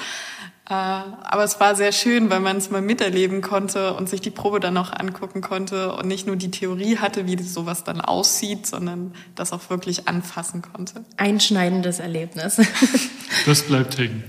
Äh, 0.69 0.73
aber 0.73 1.45
es 1.45 1.61
war 1.61 1.75
sehr 1.75 1.93
schön, 1.93 2.29
weil 2.29 2.41
man 2.41 2.57
es 2.57 2.69
mal 2.69 2.81
miterleben 2.81 3.41
konnte 3.41 3.93
und 3.93 4.09
sich 4.09 4.19
die 4.19 4.31
Probe 4.31 4.59
dann 4.59 4.75
auch 4.75 4.91
angucken 4.91 5.39
konnte 5.39 5.93
und 5.93 6.07
nicht 6.07 6.27
nur 6.27 6.35
die 6.35 6.51
Theorie 6.51 6.97
hatte, 6.97 7.25
wie 7.25 7.41
sowas 7.41 7.85
dann 7.85 8.01
aussieht, 8.01 8.67
sondern 8.67 9.13
das 9.35 9.53
auch 9.53 9.69
wirklich 9.69 10.09
anfassen 10.09 10.61
konnte. 10.61 11.05
Einschneidendes 11.15 11.99
Erlebnis. 11.99 12.57
Das 13.45 13.63
bleibt 13.63 13.97
hängen. 13.97 14.23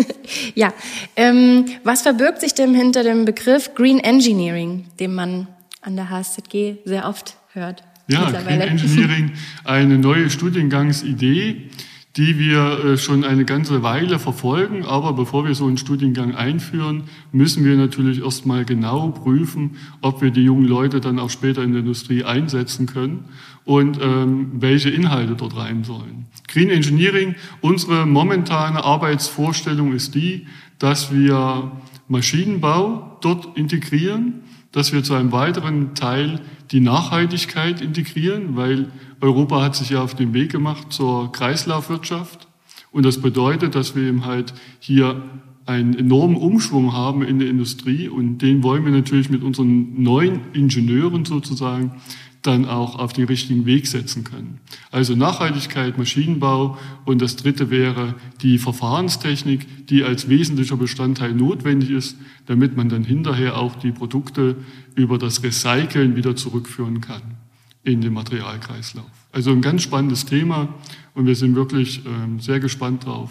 ja, 0.54 0.72
ähm, 1.16 1.66
was 1.84 2.02
verbirgt 2.02 2.40
sich 2.40 2.54
denn 2.54 2.74
hinter 2.74 3.02
dem 3.02 3.24
Begriff 3.24 3.74
Green 3.74 3.98
Engineering, 3.98 4.86
den 4.98 5.14
man 5.14 5.48
an 5.80 5.96
der 5.96 6.10
HSZG 6.10 6.76
sehr 6.84 7.06
oft 7.06 7.36
hört? 7.52 7.84
Ja, 8.08 8.30
Green 8.30 8.60
Engineering, 8.60 9.32
eine 9.64 9.98
neue 9.98 10.28
Studiengangsidee 10.30 11.70
die 12.16 12.38
wir 12.38 12.84
äh, 12.84 12.98
schon 12.98 13.24
eine 13.24 13.44
ganze 13.44 13.82
Weile 13.82 14.18
verfolgen. 14.18 14.84
Aber 14.84 15.12
bevor 15.12 15.46
wir 15.46 15.54
so 15.54 15.66
einen 15.66 15.78
Studiengang 15.78 16.34
einführen, 16.34 17.04
müssen 17.32 17.64
wir 17.64 17.76
natürlich 17.76 18.22
erstmal 18.22 18.64
genau 18.64 19.10
prüfen, 19.10 19.76
ob 20.00 20.22
wir 20.22 20.30
die 20.30 20.42
jungen 20.42 20.66
Leute 20.66 21.00
dann 21.00 21.18
auch 21.18 21.30
später 21.30 21.62
in 21.62 21.72
der 21.72 21.80
Industrie 21.80 22.24
einsetzen 22.24 22.86
können 22.86 23.26
und 23.64 23.98
ähm, 24.02 24.52
welche 24.54 24.90
Inhalte 24.90 25.34
dort 25.34 25.56
rein 25.56 25.84
sollen. 25.84 26.26
Green 26.48 26.70
Engineering, 26.70 27.34
unsere 27.60 28.06
momentane 28.06 28.82
Arbeitsvorstellung 28.82 29.92
ist 29.92 30.14
die, 30.14 30.46
dass 30.78 31.12
wir 31.12 31.72
Maschinenbau 32.08 33.18
dort 33.20 33.56
integrieren, 33.56 34.40
dass 34.72 34.92
wir 34.92 35.02
zu 35.02 35.14
einem 35.14 35.32
weiteren 35.32 35.94
Teil 35.94 36.40
die 36.70 36.80
Nachhaltigkeit 36.80 37.80
integrieren, 37.80 38.56
weil 38.56 38.88
Europa 39.20 39.62
hat 39.62 39.74
sich 39.74 39.90
ja 39.90 40.02
auf 40.02 40.14
den 40.14 40.34
Weg 40.34 40.52
gemacht 40.52 40.92
zur 40.92 41.32
Kreislaufwirtschaft. 41.32 42.48
Und 42.90 43.04
das 43.04 43.20
bedeutet, 43.20 43.74
dass 43.74 43.94
wir 43.94 44.04
eben 44.04 44.24
halt 44.24 44.54
hier 44.78 45.22
einen 45.66 45.94
enormen 45.94 46.36
Umschwung 46.36 46.94
haben 46.94 47.22
in 47.22 47.38
der 47.38 47.48
Industrie 47.48 48.08
und 48.08 48.38
den 48.38 48.62
wollen 48.62 48.84
wir 48.84 48.92
natürlich 48.92 49.28
mit 49.28 49.42
unseren 49.42 50.02
neuen 50.02 50.40
Ingenieuren 50.54 51.26
sozusagen 51.26 51.92
dann 52.40 52.64
auch 52.64 52.98
auf 52.98 53.12
den 53.12 53.26
richtigen 53.26 53.66
Weg 53.66 53.86
setzen 53.86 54.24
können. 54.24 54.60
Also 54.90 55.14
Nachhaltigkeit, 55.14 55.98
Maschinenbau 55.98 56.78
und 57.04 57.20
das 57.20 57.36
dritte 57.36 57.68
wäre 57.68 58.14
die 58.40 58.58
Verfahrenstechnik, 58.58 59.88
die 59.88 60.04
als 60.04 60.30
wesentlicher 60.30 60.76
Bestandteil 60.76 61.34
notwendig 61.34 61.90
ist, 61.90 62.16
damit 62.46 62.76
man 62.76 62.88
dann 62.88 63.04
hinterher 63.04 63.58
auch 63.58 63.74
die 63.74 63.92
Produkte 63.92 64.56
über 64.94 65.18
das 65.18 65.42
Recyceln 65.42 66.16
wieder 66.16 66.34
zurückführen 66.36 67.02
kann 67.02 67.47
in 67.92 68.00
den 68.00 68.12
Materialkreislauf. 68.12 69.06
Also 69.32 69.50
ein 69.50 69.62
ganz 69.62 69.82
spannendes 69.82 70.26
Thema 70.26 70.68
und 71.14 71.26
wir 71.26 71.34
sind 71.34 71.54
wirklich 71.54 72.04
ähm, 72.06 72.40
sehr 72.40 72.60
gespannt 72.60 73.06
drauf, 73.06 73.30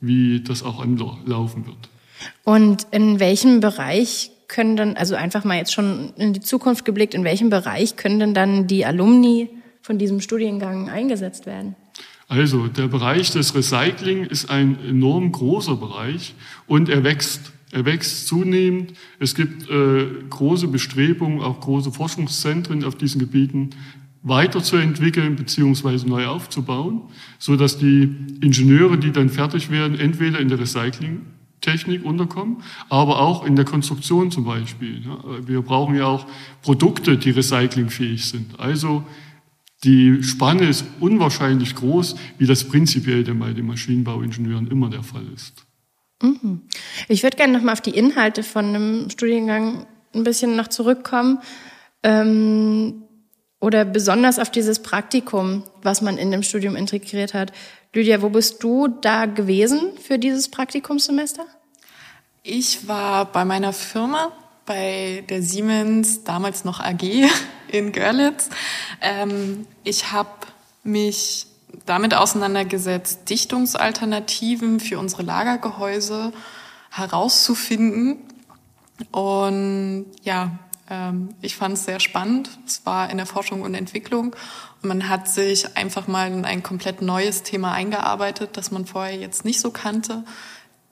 wie 0.00 0.40
das 0.40 0.62
auch 0.62 0.80
anlaufen 0.80 1.66
wird. 1.66 1.88
Und 2.44 2.86
in 2.90 3.20
welchem 3.20 3.60
Bereich 3.60 4.30
können 4.48 4.76
dann, 4.76 4.96
also 4.96 5.14
einfach 5.14 5.44
mal 5.44 5.56
jetzt 5.56 5.72
schon 5.72 6.12
in 6.16 6.32
die 6.32 6.40
Zukunft 6.40 6.84
geblickt, 6.84 7.14
in 7.14 7.24
welchem 7.24 7.50
Bereich 7.50 7.96
können 7.96 8.20
denn 8.20 8.34
dann 8.34 8.66
die 8.66 8.84
Alumni 8.84 9.48
von 9.82 9.98
diesem 9.98 10.20
Studiengang 10.20 10.88
eingesetzt 10.88 11.46
werden? 11.46 11.74
Also 12.28 12.66
der 12.66 12.88
Bereich 12.88 13.30
des 13.30 13.54
Recycling 13.54 14.24
ist 14.24 14.50
ein 14.50 14.78
enorm 14.84 15.30
großer 15.30 15.76
Bereich 15.76 16.34
und 16.66 16.88
er 16.88 17.04
wächst. 17.04 17.52
Er 17.76 17.84
wächst 17.84 18.26
zunehmend. 18.26 18.94
Es 19.18 19.34
gibt 19.34 19.68
äh, 19.68 20.06
große 20.30 20.66
Bestrebungen, 20.68 21.42
auch 21.42 21.60
große 21.60 21.92
Forschungszentren 21.92 22.82
auf 22.84 22.94
diesen 22.94 23.18
Gebieten 23.18 23.70
weiterzuentwickeln 24.22 25.36
beziehungsweise 25.36 26.08
neu 26.08 26.26
aufzubauen, 26.26 27.02
so 27.38 27.54
dass 27.54 27.76
die 27.76 28.04
Ingenieure, 28.40 28.96
die 28.96 29.12
dann 29.12 29.28
fertig 29.28 29.70
werden, 29.70 30.00
entweder 30.00 30.40
in 30.40 30.48
der 30.48 30.58
Recyclingtechnik 30.58 32.02
unterkommen, 32.02 32.62
aber 32.88 33.20
auch 33.20 33.44
in 33.44 33.56
der 33.56 33.66
Konstruktion 33.66 34.30
zum 34.30 34.44
Beispiel. 34.46 35.02
Wir 35.44 35.60
brauchen 35.60 35.96
ja 35.96 36.06
auch 36.06 36.26
Produkte, 36.62 37.18
die 37.18 37.30
recyclingfähig 37.30 38.24
sind. 38.24 38.58
Also 38.58 39.04
die 39.84 40.22
Spanne 40.22 40.66
ist 40.66 40.86
unwahrscheinlich 40.98 41.74
groß, 41.74 42.16
wie 42.38 42.46
das 42.46 42.64
prinzipiell 42.64 43.22
bei 43.34 43.52
den 43.52 43.66
Maschinenbauingenieuren 43.66 44.66
immer 44.68 44.88
der 44.88 45.02
Fall 45.02 45.26
ist. 45.34 45.65
Mhm. 46.22 46.62
Ich 47.08 47.22
würde 47.22 47.36
gerne 47.36 47.52
nochmal 47.52 47.74
auf 47.74 47.80
die 47.80 47.96
Inhalte 47.96 48.42
von 48.42 48.66
einem 48.66 49.10
Studiengang 49.10 49.86
ein 50.14 50.24
bisschen 50.24 50.56
noch 50.56 50.68
zurückkommen. 50.68 51.40
Ähm, 52.02 53.02
oder 53.60 53.84
besonders 53.84 54.38
auf 54.38 54.50
dieses 54.50 54.80
Praktikum, 54.80 55.64
was 55.82 56.02
man 56.02 56.18
in 56.18 56.30
dem 56.30 56.42
Studium 56.42 56.76
integriert 56.76 57.34
hat. 57.34 57.52
Lydia, 57.94 58.20
wo 58.20 58.28
bist 58.28 58.62
du 58.62 58.88
da 58.88 59.26
gewesen 59.26 59.92
für 59.98 60.18
dieses 60.18 60.50
Praktikumssemester? 60.50 61.46
Ich 62.42 62.86
war 62.86 63.24
bei 63.32 63.44
meiner 63.44 63.72
Firma, 63.72 64.30
bei 64.66 65.24
der 65.28 65.42
Siemens, 65.42 66.22
damals 66.22 66.64
noch 66.64 66.80
AG 66.80 67.02
in 67.68 67.92
Görlitz. 67.92 68.50
Ähm, 69.00 69.66
ich 69.82 70.12
habe 70.12 70.30
mich 70.84 71.46
damit 71.84 72.14
auseinandergesetzt, 72.14 73.28
Dichtungsalternativen 73.28 74.80
für 74.80 74.98
unsere 74.98 75.22
Lagergehäuse 75.22 76.32
herauszufinden. 76.90 78.18
Und 79.10 80.06
ja, 80.22 80.58
Ähm, 80.88 81.30
ich 81.42 81.56
fand 81.56 81.74
es 81.74 81.84
sehr 81.84 81.98
spannend. 81.98 82.48
Es 82.64 82.86
war 82.86 83.10
in 83.10 83.16
der 83.16 83.26
Forschung 83.26 83.62
und 83.62 83.74
Entwicklung 83.74 84.36
und 84.82 84.88
man 84.88 85.08
hat 85.08 85.28
sich 85.28 85.76
einfach 85.76 86.06
mal 86.06 86.30
in 86.30 86.44
ein 86.44 86.62
komplett 86.62 87.02
neues 87.02 87.42
Thema 87.42 87.72
eingearbeitet, 87.72 88.50
das 88.56 88.70
man 88.70 88.86
vorher 88.86 89.16
jetzt 89.16 89.44
nicht 89.44 89.58
so 89.58 89.72
kannte. 89.72 90.24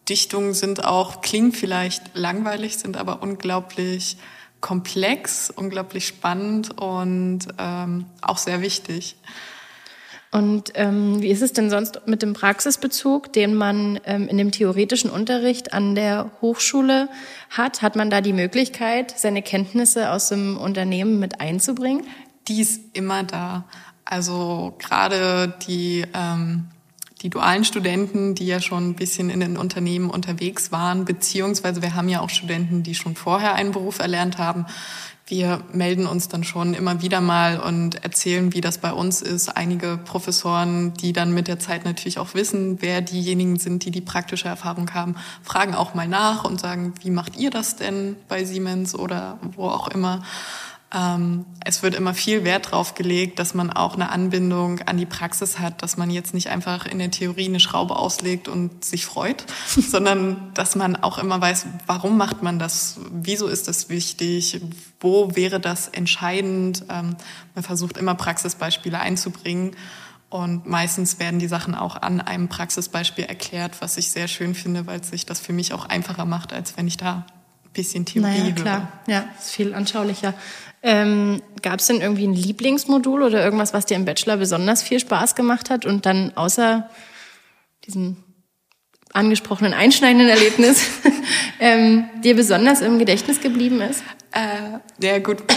Dichtungen 0.09 0.53
sind 0.53 0.85
auch, 0.85 1.21
klingen 1.21 1.53
vielleicht 1.53 2.17
langweilig, 2.17 2.77
sind 2.77 2.97
aber 2.97 3.23
unglaublich 3.23 4.17
komplex, 4.61 5.51
unglaublich 5.51 6.09
spannend 6.09 6.77
und 6.77 7.47
ähm, 7.59 8.07
auch 8.21 8.39
sehr 8.39 8.63
wichtig. 8.63 9.15
Und 10.35 10.73
ähm, 10.75 11.23
wie 11.23 11.29
ist 11.29 11.43
es 11.43 11.53
denn 11.53 11.71
sonst 11.71 12.09
mit 12.09 12.21
dem 12.21 12.33
Praxisbezug, 12.33 13.33
den 13.33 13.55
man 13.55 14.01
ähm, 14.05 14.27
in 14.27 14.37
dem 14.37 14.51
theoretischen 14.51 15.09
Unterricht 15.09 15.73
an 15.73 15.95
der 15.95 16.29
Hochschule 16.41 17.09
hat? 17.51 17.83
Hat 17.83 17.95
man 17.95 18.11
da 18.11 18.21
die 18.21 18.33
Möglichkeit, 18.33 19.17
seine 19.17 19.43
Kenntnisse 19.43 20.11
aus 20.11 20.31
dem 20.31 20.57
Unternehmen 20.57 21.21
mit 21.21 21.41
einzubringen? 21.41 22.05
Die 22.49 22.61
ist 22.61 22.81
immer 22.95 23.23
da. 23.23 23.63
Also 24.05 24.75
gerade 24.81 25.55
die, 25.69 26.05
ähm, 26.13 26.65
die 27.23 27.31
dualen 27.31 27.65
Studenten, 27.65 28.35
die 28.35 28.49
ja 28.49 28.61
schon 28.61 28.89
ein 28.89 28.97
bisschen 28.97 29.31
in 29.31 29.39
den 29.39 29.57
Unternehmen 29.57 30.11
unterwegs 30.11 30.73
waren, 30.73 31.05
beziehungsweise 31.05 31.81
wir 31.81 31.95
haben 31.95 32.09
ja 32.09 32.19
auch 32.19 32.31
Studenten, 32.31 32.83
die 32.83 32.97
schon 32.97 33.15
vorher 33.15 33.55
einen 33.55 33.71
Beruf 33.71 34.01
erlernt 34.01 34.39
haben, 34.39 34.67
wir 35.27 35.63
melden 35.73 36.07
uns 36.07 36.29
dann 36.29 36.45
schon 36.45 36.75
immer 36.75 37.01
wieder 37.01 37.23
mal 37.23 37.59
und 37.59 38.05
erzählen, 38.05 38.53
wie 38.53 38.61
das 38.61 38.79
bei 38.79 38.93
uns 38.93 39.23
ist. 39.23 39.57
Einige 39.57 39.97
Professoren, 39.97 40.93
die 40.95 41.15
dann 41.15 41.33
mit 41.33 41.49
der 41.49 41.59
Zeit 41.59 41.87
natürlich 41.87 42.19
auch 42.19 42.35
wissen, 42.35 42.83
wer 42.83 43.01
diejenigen 43.01 43.59
sind, 43.59 43.85
die 43.85 43.91
die 43.91 44.03
praktische 44.03 44.49
Erfahrung 44.49 44.93
haben, 44.93 45.17
fragen 45.43 45.75
auch 45.75 45.95
mal 45.95 46.09
nach 46.09 46.45
und 46.45 46.61
sagen, 46.61 46.93
wie 47.01 47.11
macht 47.11 47.37
ihr 47.37 47.51
das 47.51 47.77
denn 47.77 48.17
bei 48.29 48.45
Siemens 48.45 48.95
oder 48.95 49.39
wo 49.57 49.69
auch 49.69 49.89
immer. 49.89 50.23
Ähm, 50.95 51.45
es 51.65 51.83
wird 51.83 51.95
immer 51.95 52.15
viel 52.15 52.45
Wert 52.45 52.71
drauf 52.71 52.95
gelegt, 52.95 53.39
dass 53.41 53.53
man 53.53 53.71
auch 53.71 53.95
eine 53.95 54.11
Anbindung 54.11 54.81
an 54.83 54.97
die 54.97 55.07
Praxis 55.07 55.59
hat, 55.59 55.83
dass 55.83 55.97
man 55.97 56.09
jetzt 56.11 56.35
nicht 56.35 56.49
einfach 56.49 56.87
in 56.87 56.99
der 57.01 57.11
Theorie 57.11 57.47
eine 57.47 57.59
Schraube 57.59 57.97
auslegt 57.97 58.47
und 58.47 58.85
sich 58.85 59.05
freut, 59.05 59.45
sondern 59.67 60.53
dass 60.55 60.77
man 60.77 60.95
auch 60.97 61.19
immer 61.19 61.41
weiß, 61.41 61.67
warum 61.87 62.17
macht 62.17 62.43
man 62.43 62.59
das, 62.59 63.01
wieso 63.11 63.49
ist 63.49 63.67
das 63.67 63.89
wichtig, 63.89 64.61
wo 65.01 65.35
wäre 65.35 65.59
das 65.59 65.89
entscheidend. 65.89 66.85
Ähm, 66.89 67.17
man 67.55 67.65
versucht 67.65 67.99
immer 67.99 68.15
Praxisbeispiele 68.15 69.01
einzubringen. 69.01 69.73
Und 70.31 70.67
meistens 70.67 71.21
werden 71.21 71.39
die 71.39 71.47
Sachen 71.47 71.75
auch 71.77 71.95
an 71.95 72.21
einem 72.21 72.49
Praxisbeispiel 72.49 73.25
erklärt, 73.25 73.81
was 73.81 73.97
ich 73.97 74.11
sehr 74.11 74.27
schön 74.27 74.55
finde, 74.57 74.87
weil 74.87 75.03
sich 75.05 75.27
das 75.27 75.39
für 75.39 75.53
mich 75.53 75.73
auch 75.73 75.87
einfacher 75.87 76.25
macht, 76.25 76.53
als 76.53 76.77
wenn 76.77 76.89
ich 76.89 76.97
da 76.97 77.25
bisschen 77.75 78.07
Theorie 78.07 78.27
naja, 78.29 78.45
höre. 78.45 78.53
klar. 78.53 78.93
Ja, 79.07 79.25
ist 79.39 79.51
viel 79.51 79.75
anschaulicher. 79.75 80.35
Ähm, 80.83 81.43
Gab 81.63 81.81
es 81.81 81.87
denn 81.87 82.01
irgendwie 82.01 82.27
ein 82.27 82.35
Lieblingsmodul 82.35 83.23
oder 83.23 83.43
irgendwas, 83.45 83.73
was 83.73 83.87
dir 83.87 83.97
im 83.97 84.05
Bachelor 84.05 84.37
besonders 84.37 84.83
viel 84.83 85.01
Spaß 85.01 85.35
gemacht 85.35 85.71
hat 85.71 85.87
und 85.87 86.07
dann 86.07 86.33
außer 86.37 86.89
diesem 87.87 88.17
angesprochenen 89.13 89.73
einschneidenden 89.73 90.29
Erlebnis 90.29 90.87
ähm, 91.61 92.05
dir 92.23 92.35
besonders 92.35 92.81
im 92.81 92.99
Gedächtnis 92.99 93.41
geblieben 93.41 93.81
ist? 93.81 94.03
Äh, 94.33 94.79
ja 95.05 95.19
gut, 95.21 95.47
bei, 95.47 95.55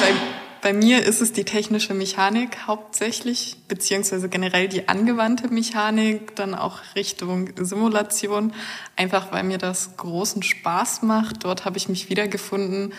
bei 0.61 0.73
mir 0.73 1.03
ist 1.03 1.21
es 1.21 1.33
die 1.33 1.43
technische 1.45 1.93
Mechanik 1.93 2.67
hauptsächlich, 2.67 3.57
beziehungsweise 3.67 4.29
generell 4.29 4.67
die 4.67 4.87
angewandte 4.87 5.47
Mechanik, 5.49 6.35
dann 6.35 6.55
auch 6.55 6.79
Richtung 6.95 7.49
Simulation, 7.57 8.53
einfach 8.95 9.31
weil 9.31 9.43
mir 9.43 9.57
das 9.57 9.97
großen 9.97 10.43
Spaß 10.43 11.03
macht. 11.03 11.43
Dort 11.43 11.65
habe 11.65 11.77
ich 11.77 11.89
mich 11.89 12.09
wiedergefunden 12.09 12.93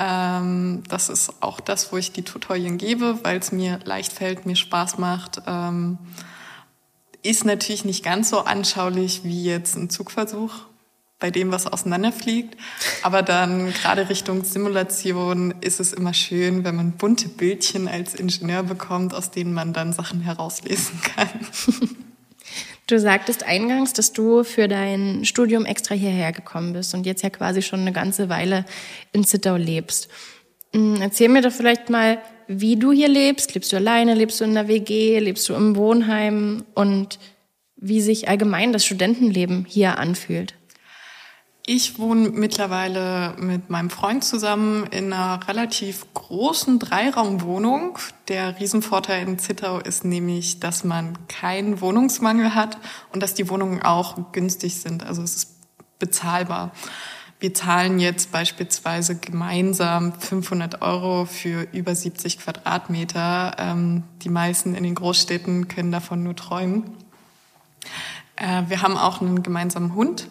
ähm, 0.00 0.82
das 0.88 1.10
ist 1.10 1.42
auch 1.42 1.60
das, 1.60 1.92
wo 1.92 1.98
ich 1.98 2.12
die 2.12 2.22
Tutorien 2.22 2.78
gebe, 2.78 3.22
weil 3.22 3.38
es 3.38 3.52
mir 3.52 3.80
leicht 3.84 4.14
fällt, 4.14 4.46
mir 4.46 4.56
Spaß 4.56 4.96
macht. 4.96 5.42
Ähm, 5.46 5.98
ist 7.22 7.44
natürlich 7.44 7.84
nicht 7.84 8.02
ganz 8.02 8.30
so 8.30 8.40
anschaulich 8.40 9.24
wie 9.24 9.44
jetzt 9.44 9.76
ein 9.76 9.90
Zugversuch, 9.90 10.52
bei 11.20 11.30
dem 11.30 11.52
was 11.52 11.66
auseinanderfliegt. 11.66 12.56
Aber 13.02 13.22
dann 13.22 13.72
gerade 13.72 14.08
Richtung 14.08 14.42
Simulation 14.42 15.54
ist 15.60 15.78
es 15.78 15.92
immer 15.92 16.14
schön, 16.14 16.64
wenn 16.64 16.74
man 16.74 16.92
bunte 16.92 17.28
Bildchen 17.28 17.86
als 17.86 18.14
Ingenieur 18.14 18.62
bekommt, 18.62 19.14
aus 19.14 19.30
denen 19.30 19.52
man 19.52 19.72
dann 19.72 19.92
Sachen 19.92 20.22
herauslesen 20.22 21.00
kann. 21.14 21.28
Du 22.86 22.98
sagtest 22.98 23.44
eingangs, 23.44 23.92
dass 23.92 24.12
du 24.12 24.42
für 24.42 24.66
dein 24.66 25.24
Studium 25.24 25.64
extra 25.64 25.94
hierher 25.94 26.32
gekommen 26.32 26.72
bist 26.72 26.92
und 26.92 27.06
jetzt 27.06 27.22
ja 27.22 27.30
quasi 27.30 27.62
schon 27.62 27.80
eine 27.80 27.92
ganze 27.92 28.28
Weile 28.28 28.64
in 29.12 29.22
Zittau 29.22 29.54
lebst. 29.54 30.08
Hm, 30.72 30.96
erzähl 31.00 31.28
mir 31.28 31.42
doch 31.42 31.52
vielleicht 31.52 31.88
mal, 31.88 32.18
wie 32.48 32.74
du 32.74 32.90
hier 32.90 33.08
lebst. 33.08 33.54
Lebst 33.54 33.72
du 33.72 33.76
alleine? 33.76 34.14
Lebst 34.14 34.40
du 34.40 34.44
in 34.44 34.54
der 34.54 34.66
WG? 34.66 35.20
Lebst 35.20 35.48
du 35.48 35.54
im 35.54 35.76
Wohnheim? 35.76 36.64
Und 36.74 37.20
wie 37.76 38.00
sich 38.00 38.28
allgemein 38.28 38.72
das 38.72 38.84
Studentenleben 38.84 39.66
hier 39.68 39.98
anfühlt? 39.98 40.54
Ich 41.72 42.00
wohne 42.00 42.30
mittlerweile 42.30 43.36
mit 43.38 43.70
meinem 43.70 43.90
Freund 43.90 44.24
zusammen 44.24 44.86
in 44.86 45.12
einer 45.12 45.46
relativ 45.46 46.04
großen 46.14 46.80
Dreiraumwohnung. 46.80 47.96
Der 48.26 48.58
Riesenvorteil 48.58 49.22
in 49.22 49.38
Zittau 49.38 49.78
ist 49.78 50.04
nämlich, 50.04 50.58
dass 50.58 50.82
man 50.82 51.16
keinen 51.28 51.80
Wohnungsmangel 51.80 52.56
hat 52.56 52.76
und 53.12 53.22
dass 53.22 53.34
die 53.34 53.48
Wohnungen 53.48 53.82
auch 53.82 54.32
günstig 54.32 54.80
sind. 54.80 55.06
Also 55.06 55.22
es 55.22 55.36
ist 55.36 55.50
bezahlbar. 56.00 56.72
Wir 57.38 57.54
zahlen 57.54 58.00
jetzt 58.00 58.32
beispielsweise 58.32 59.16
gemeinsam 59.16 60.12
500 60.12 60.82
Euro 60.82 61.24
für 61.24 61.68
über 61.70 61.94
70 61.94 62.40
Quadratmeter. 62.40 63.54
Ähm, 63.58 64.02
die 64.22 64.28
meisten 64.28 64.74
in 64.74 64.82
den 64.82 64.96
Großstädten 64.96 65.68
können 65.68 65.92
davon 65.92 66.24
nur 66.24 66.34
träumen. 66.34 66.96
Äh, 68.34 68.64
wir 68.66 68.82
haben 68.82 68.96
auch 68.96 69.20
einen 69.20 69.44
gemeinsamen 69.44 69.94
Hund 69.94 70.26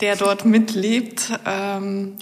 der 0.00 0.16
dort 0.16 0.44
mitlebt. 0.44 1.32
Ähm, 1.46 2.16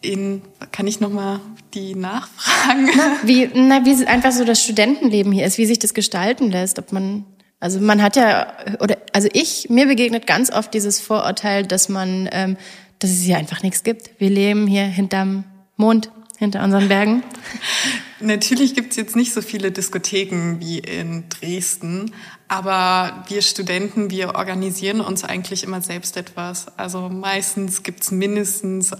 in, 0.00 0.42
kann 0.72 0.86
ich 0.86 1.00
nochmal 1.00 1.40
die 1.74 1.94
nachfragen? 1.94 2.88
Wie, 3.22 3.48
na, 3.54 3.84
wie 3.84 4.06
einfach 4.06 4.32
so 4.32 4.44
das 4.44 4.62
Studentenleben 4.62 5.32
hier 5.32 5.46
ist, 5.46 5.58
wie 5.58 5.66
sich 5.66 5.78
das 5.78 5.94
gestalten 5.94 6.50
lässt, 6.50 6.78
ob 6.78 6.92
man, 6.92 7.24
also 7.60 7.80
man 7.80 8.02
hat 8.02 8.16
ja, 8.16 8.52
oder, 8.80 8.98
also 9.12 9.28
ich, 9.32 9.68
mir 9.68 9.86
begegnet 9.86 10.26
ganz 10.26 10.50
oft 10.50 10.72
dieses 10.74 11.00
Vorurteil, 11.00 11.66
dass 11.66 11.88
man, 11.88 12.28
ähm, 12.32 12.56
dass 12.98 13.10
es 13.10 13.20
hier 13.20 13.36
einfach 13.36 13.62
nichts 13.62 13.82
gibt. 13.82 14.10
Wir 14.18 14.30
leben 14.30 14.66
hier 14.66 14.84
hinterm 14.84 15.44
Mond, 15.76 16.10
hinter 16.38 16.62
unseren 16.62 16.88
Bergen. 16.88 17.22
Natürlich 18.20 18.74
gibt's 18.74 18.96
jetzt 18.96 19.14
nicht 19.14 19.34
so 19.34 19.42
viele 19.42 19.70
Diskotheken 19.70 20.56
wie 20.58 20.78
in 20.78 21.24
Dresden, 21.28 22.12
aber 22.48 23.24
wir 23.28 23.42
Studenten, 23.42 24.10
wir 24.10 24.34
organisieren 24.34 25.00
uns 25.00 25.24
eigentlich 25.24 25.64
immer 25.64 25.80
selbst 25.80 26.16
etwas. 26.16 26.66
Also 26.78 27.08
meistens 27.08 27.82
gibt's 27.82 28.10
mindestens 28.10 28.92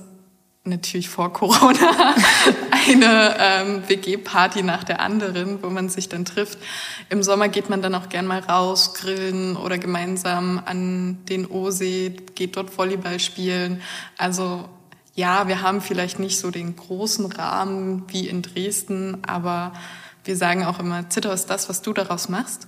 natürlich 0.66 1.09
vor 1.09 1.32
Corona 1.32 2.14
eine 2.88 3.37
ähm, 3.38 3.82
WG-Party 3.87 4.62
nach 4.62 4.85
der 4.85 5.00
anderen, 5.00 5.62
wo 5.62 5.70
man 5.70 5.88
sich 5.88 6.09
dann 6.09 6.24
trifft. 6.24 6.59
Im 7.09 7.22
Sommer 7.22 7.48
geht 7.48 7.70
man 7.70 7.82
dann 7.82 7.94
auch 7.94 8.09
gern 8.09 8.26
mal 8.26 8.40
raus, 8.40 8.94
grillen 8.94 9.56
oder 9.56 9.78
gemeinsam 9.78 10.61
an 10.64 11.24
den 11.26 11.46
Osee, 11.46 12.16
geht 12.35 12.56
dort 12.56 12.76
Volleyball 12.76 13.20
spielen. 13.20 13.80
Also 14.18 14.68
ja, 15.14 15.48
wir 15.48 15.62
haben 15.62 15.80
vielleicht 15.80 16.18
nicht 16.18 16.38
so 16.38 16.50
den 16.50 16.76
großen 16.76 17.26
Rahmen 17.26 18.04
wie 18.09 18.28
in 18.28 18.42
Dresden, 18.42 19.24
aber 19.26 19.72
wir 20.24 20.37
sagen 20.37 20.64
auch 20.64 20.80
immer, 20.80 21.09
Zitter 21.09 21.32
ist 21.32 21.46
das, 21.46 21.68
was 21.68 21.80
du 21.80 21.92
daraus 21.92 22.28
machst. 22.28 22.66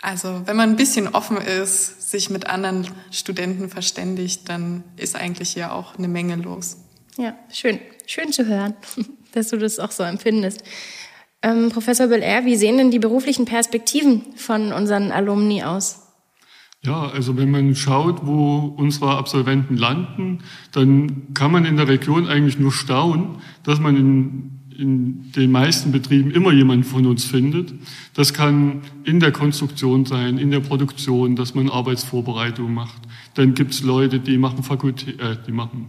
Also 0.00 0.42
wenn 0.46 0.56
man 0.56 0.70
ein 0.70 0.76
bisschen 0.76 1.08
offen 1.08 1.38
ist, 1.38 2.10
sich 2.10 2.30
mit 2.30 2.46
anderen 2.46 2.86
Studenten 3.10 3.68
verständigt, 3.68 4.48
dann 4.48 4.84
ist 4.96 5.16
eigentlich 5.16 5.50
hier 5.50 5.72
auch 5.72 5.98
eine 5.98 6.08
Menge 6.08 6.36
los. 6.36 6.78
Ja, 7.16 7.34
schön. 7.52 7.80
Schön 8.06 8.32
zu 8.32 8.46
hören, 8.46 8.74
dass 9.32 9.48
du 9.48 9.56
das 9.56 9.78
auch 9.78 9.90
so 9.90 10.04
empfindest. 10.04 10.62
Ähm, 11.42 11.70
Professor 11.70 12.06
Belair, 12.06 12.44
wie 12.44 12.56
sehen 12.56 12.78
denn 12.78 12.90
die 12.90 12.98
beruflichen 12.98 13.44
Perspektiven 13.44 14.34
von 14.36 14.72
unseren 14.72 15.12
Alumni 15.12 15.62
aus? 15.62 16.08
Ja, 16.84 17.08
also 17.08 17.36
wenn 17.36 17.50
man 17.50 17.74
schaut, 17.74 18.24
wo 18.24 18.72
unsere 18.76 19.16
Absolventen 19.16 19.76
landen, 19.76 20.44
dann 20.72 21.34
kann 21.34 21.50
man 21.50 21.64
in 21.64 21.76
der 21.76 21.88
Region 21.88 22.28
eigentlich 22.28 22.58
nur 22.58 22.72
staunen, 22.72 23.42
dass 23.64 23.80
man 23.80 23.96
in, 23.96 24.60
in 24.78 25.30
den 25.32 25.50
meisten 25.50 25.92
Betrieben 25.92 26.30
immer 26.30 26.52
jemanden 26.52 26.84
von 26.84 27.04
uns 27.04 27.24
findet. 27.24 27.74
Das 28.14 28.32
kann 28.32 28.82
in 29.04 29.20
der 29.20 29.32
Konstruktion 29.32 30.06
sein, 30.06 30.38
in 30.38 30.50
der 30.50 30.60
Produktion, 30.60 31.36
dass 31.36 31.54
man 31.54 31.68
Arbeitsvorbereitung 31.68 32.72
macht. 32.72 33.02
Dann 33.34 33.54
gibt's 33.54 33.82
Leute, 33.82 34.20
die 34.20 34.38
machen 34.38 34.62
Fakultät, 34.62 35.20
äh, 35.20 35.36
die 35.46 35.52
machen, 35.52 35.88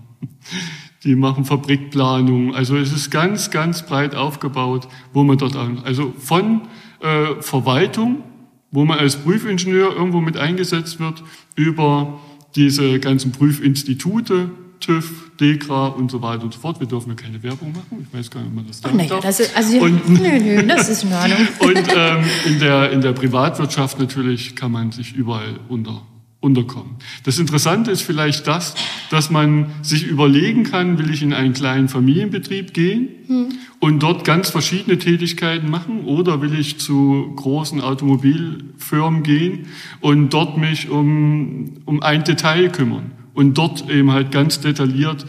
die 1.03 1.15
machen 1.15 1.45
Fabrikplanung. 1.45 2.53
Also 2.53 2.75
es 2.75 2.91
ist 2.91 3.11
ganz, 3.11 3.51
ganz 3.51 3.85
breit 3.85 4.15
aufgebaut, 4.15 4.87
wo 5.13 5.23
man 5.23 5.37
dort, 5.37 5.55
also 5.55 6.13
von 6.17 6.63
äh, 6.99 7.41
Verwaltung 7.41 8.23
wo 8.71 8.85
man 8.85 8.99
als 8.99 9.17
Prüfingenieur 9.17 9.95
irgendwo 9.95 10.21
mit 10.21 10.37
eingesetzt 10.37 10.99
wird, 10.99 11.23
über 11.55 12.19
diese 12.55 12.99
ganzen 12.99 13.31
Prüfinstitute, 13.31 14.51
TÜV, 14.79 15.31
DEKRA 15.39 15.87
und 15.87 16.11
so 16.11 16.21
weiter 16.21 16.43
und 16.43 16.53
so 16.53 16.59
fort. 16.59 16.79
Wir 16.79 16.87
dürfen 16.87 17.09
ja 17.09 17.15
keine 17.15 17.41
Werbung 17.43 17.71
machen. 17.71 18.07
Ich 18.07 18.17
weiß 18.17 18.29
gar 18.29 18.41
nicht, 18.41 18.49
ob 18.49 18.55
man 18.55 18.67
das 18.67 18.81
darf. 18.81 18.93
Naja, 18.93 19.19
das 19.21 19.39
ist, 19.39 19.55
also, 19.55 19.77
und, 19.79 20.09
nö, 20.09 20.39
nö, 20.39 20.67
das 20.67 20.89
ist 20.89 21.03
in 21.03 21.13
Ordnung. 21.13 21.47
und 21.59 21.87
ähm, 21.95 22.23
in, 22.45 22.59
der, 22.59 22.91
in 22.91 23.01
der 23.01 23.13
Privatwirtschaft 23.13 23.99
natürlich 23.99 24.55
kann 24.55 24.71
man 24.71 24.91
sich 24.91 25.13
überall 25.13 25.59
unter 25.67 26.01
unterkommen. 26.41 26.95
Das 27.25 27.37
Interessante 27.37 27.91
ist 27.91 28.01
vielleicht 28.01 28.47
das, 28.47 28.73
dass 29.09 29.29
man 29.29 29.71
sich 29.81 30.07
überlegen 30.07 30.63
kann, 30.63 30.97
will 30.97 31.13
ich 31.13 31.21
in 31.21 31.33
einen 31.33 31.53
kleinen 31.53 31.89
Familienbetrieb 31.89 32.73
gehen 32.73 33.09
hm. 33.27 33.49
und 33.79 34.01
dort 34.01 34.23
ganz 34.23 34.49
verschiedene 34.49 34.97
Tätigkeiten 34.97 35.69
machen 35.69 36.05
oder 36.05 36.41
will 36.41 36.57
ich 36.57 36.79
zu 36.79 37.33
großen 37.35 37.81
Automobilfirmen 37.81 39.23
gehen 39.23 39.67
und 39.99 40.29
dort 40.29 40.57
mich 40.57 40.89
um, 40.89 41.81
um 41.83 42.01
ein 42.01 42.23
Detail 42.23 42.69
kümmern 42.69 43.11
und 43.39 43.53
dort 43.53 43.89
eben 43.89 44.11
halt 44.11 44.33
ganz 44.33 44.59
detailliert 44.59 45.25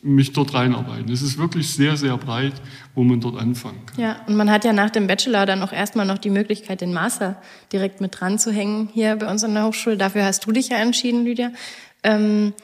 mich 0.00 0.32
dort 0.32 0.54
reinarbeiten. 0.54 1.12
Es 1.12 1.20
ist 1.20 1.36
wirklich 1.36 1.68
sehr, 1.68 1.98
sehr 1.98 2.16
breit, 2.16 2.54
wo 2.94 3.02
man 3.02 3.20
dort 3.20 3.38
anfangen 3.38 3.84
kann. 3.84 4.00
Ja, 4.00 4.16
und 4.26 4.34
man 4.36 4.50
hat 4.50 4.64
ja 4.64 4.72
nach 4.72 4.88
dem 4.88 5.06
Bachelor 5.06 5.44
dann 5.44 5.62
auch 5.62 5.70
erstmal 5.70 6.06
noch 6.06 6.16
die 6.16 6.30
Möglichkeit, 6.30 6.80
den 6.80 6.94
Master 6.94 7.36
direkt 7.70 8.00
mit 8.00 8.18
dran 8.18 8.38
zu 8.38 8.50
hängen 8.50 8.88
hier 8.94 9.16
bei 9.16 9.30
uns 9.30 9.44
an 9.44 9.52
der 9.52 9.66
Hochschule. 9.66 9.98
Dafür 9.98 10.24
hast 10.24 10.46
du 10.46 10.52
dich 10.52 10.70
ja 10.70 10.78
entschieden, 10.78 11.26
Lydia. 11.26 11.52
Ähm, 12.02 12.54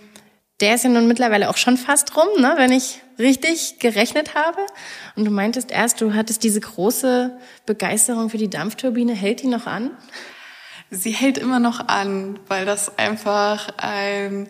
der 0.63 0.77
ist 0.77 0.85
ja 0.85 0.89
nun 0.89 1.07
mittlerweile 1.07 1.51
auch 1.51 1.59
schon 1.59 1.77
fast 1.77 2.17
rum, 2.17 2.41
ne, 2.41 2.55
wenn 2.57 2.73
ich 2.73 3.03
richtig 3.19 3.81
gerechnet 3.81 4.35
habe. 4.35 4.61
Und 5.15 5.27
du 5.27 5.31
meintest 5.31 5.71
erst, 5.71 6.01
du 6.01 6.15
hattest 6.15 6.43
diese 6.43 6.61
große 6.61 7.37
Begeisterung 7.67 8.31
für 8.31 8.39
die 8.39 8.49
Dampfturbine. 8.49 9.13
Hält 9.13 9.43
die 9.43 9.49
noch 9.49 9.67
an? 9.67 9.91
Sie 10.91 11.13
hält 11.13 11.39
immer 11.39 11.61
noch 11.61 11.87
an, 11.87 12.39
weil 12.49 12.67
das 12.67 12.99
einfach 12.99 13.69
ein 13.77 14.49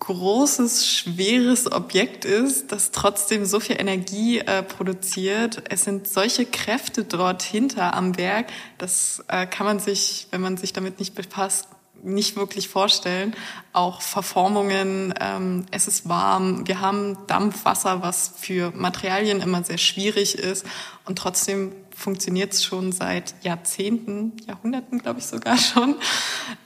großes, 0.00 0.86
schweres 0.86 1.72
Objekt 1.72 2.26
ist, 2.26 2.70
das 2.70 2.90
trotzdem 2.90 3.46
so 3.46 3.60
viel 3.60 3.80
Energie 3.80 4.38
äh, 4.38 4.62
produziert. 4.62 5.62
Es 5.70 5.84
sind 5.84 6.06
solche 6.06 6.44
Kräfte 6.44 7.04
dort 7.04 7.42
hinter 7.42 7.94
am 7.94 8.18
Werk, 8.18 8.48
das 8.76 9.24
äh, 9.28 9.46
kann 9.46 9.66
man 9.66 9.78
sich, 9.78 10.28
wenn 10.30 10.42
man 10.42 10.58
sich 10.58 10.74
damit 10.74 10.98
nicht 10.98 11.14
befasst, 11.14 11.68
nicht 12.02 12.36
wirklich 12.36 12.68
vorstellen. 12.68 13.34
Auch 13.72 14.02
Verformungen, 14.02 15.14
ähm, 15.18 15.64
es 15.70 15.88
ist 15.88 16.06
warm, 16.06 16.68
wir 16.68 16.80
haben 16.80 17.16
Dampfwasser, 17.26 18.02
was 18.02 18.34
für 18.36 18.72
Materialien 18.72 19.40
immer 19.40 19.64
sehr 19.64 19.78
schwierig 19.78 20.38
ist 20.38 20.66
und 21.06 21.18
trotzdem 21.18 21.72
funktioniert 21.96 22.52
es 22.52 22.62
schon 22.62 22.92
seit 22.92 23.34
Jahrzehnten, 23.42 24.32
Jahrhunderten, 24.46 24.98
glaube 24.98 25.20
ich 25.20 25.26
sogar 25.26 25.56
schon, 25.56 25.96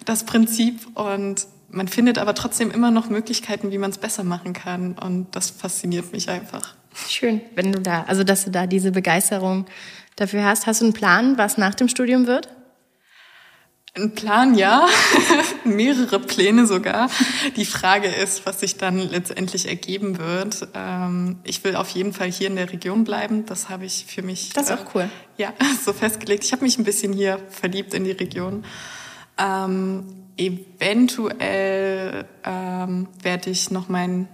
das 0.04 0.24
Prinzip. 0.24 0.86
Und 0.94 1.46
man 1.70 1.88
findet 1.88 2.18
aber 2.18 2.34
trotzdem 2.34 2.70
immer 2.70 2.90
noch 2.90 3.08
Möglichkeiten, 3.08 3.70
wie 3.70 3.78
man 3.78 3.90
es 3.90 3.98
besser 3.98 4.24
machen 4.24 4.52
kann. 4.52 4.94
Und 4.94 5.34
das 5.36 5.50
fasziniert 5.50 6.12
mich 6.12 6.28
einfach. 6.28 6.74
Schön, 7.08 7.40
wenn 7.54 7.70
du 7.70 7.80
da, 7.80 8.02
also 8.02 8.24
dass 8.24 8.44
du 8.44 8.50
da 8.50 8.66
diese 8.66 8.90
Begeisterung 8.90 9.66
dafür 10.16 10.44
hast. 10.44 10.66
Hast 10.66 10.80
du 10.80 10.86
einen 10.86 10.94
Plan, 10.94 11.38
was 11.38 11.56
nach 11.56 11.74
dem 11.76 11.88
Studium 11.88 12.26
wird? 12.26 12.48
Ein 13.96 14.14
Plan, 14.14 14.54
ja. 14.54 14.86
Mehrere 15.64 16.20
Pläne 16.20 16.66
sogar. 16.66 17.10
Die 17.56 17.64
Frage 17.64 18.06
ist, 18.06 18.46
was 18.46 18.60
sich 18.60 18.76
dann 18.76 18.98
letztendlich 18.98 19.66
ergeben 19.66 20.18
wird. 20.18 20.68
Ähm, 20.74 21.38
ich 21.42 21.64
will 21.64 21.74
auf 21.74 21.88
jeden 21.90 22.12
Fall 22.12 22.30
hier 22.30 22.46
in 22.46 22.54
der 22.54 22.72
Region 22.72 23.02
bleiben. 23.02 23.46
Das 23.46 23.68
habe 23.68 23.86
ich 23.86 24.06
für 24.06 24.22
mich. 24.22 24.52
Das 24.52 24.70
ist 24.70 24.72
auch 24.72 24.94
cool. 24.94 25.10
Ja, 25.38 25.52
so 25.84 25.92
festgelegt. 25.92 26.44
Ich 26.44 26.52
habe 26.52 26.62
mich 26.62 26.78
ein 26.78 26.84
bisschen 26.84 27.12
hier 27.12 27.40
verliebt 27.48 27.92
in 27.92 28.04
die 28.04 28.12
Region. 28.12 28.64
Ähm, 29.36 30.04
eventuell 30.36 32.26
ähm, 32.44 33.08
werde 33.22 33.50
ich 33.50 33.72
noch 33.72 33.88
meinen 33.88 34.28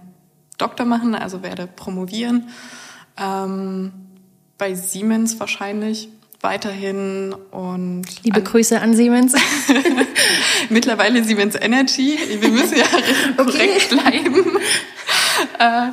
Doktor 0.59 0.85
machen, 0.85 1.15
also 1.15 1.41
werde 1.41 1.65
promovieren. 1.65 2.49
Ähm, 3.17 3.91
bei 4.59 4.75
Siemens 4.75 5.39
wahrscheinlich 5.39 6.09
weiterhin 6.41 7.33
und 7.51 8.05
liebe 8.23 8.37
an 8.37 8.43
Grüße 8.43 8.79
an 8.79 8.95
Siemens. 8.95 9.33
Mittlerweile 10.69 11.23
Siemens 11.23 11.55
Energy. 11.55 12.17
Wir 12.39 12.49
müssen 12.49 12.77
ja 12.77 12.85
korrekt 13.37 13.89
bleiben. 13.89 14.57
äh, 15.59 15.91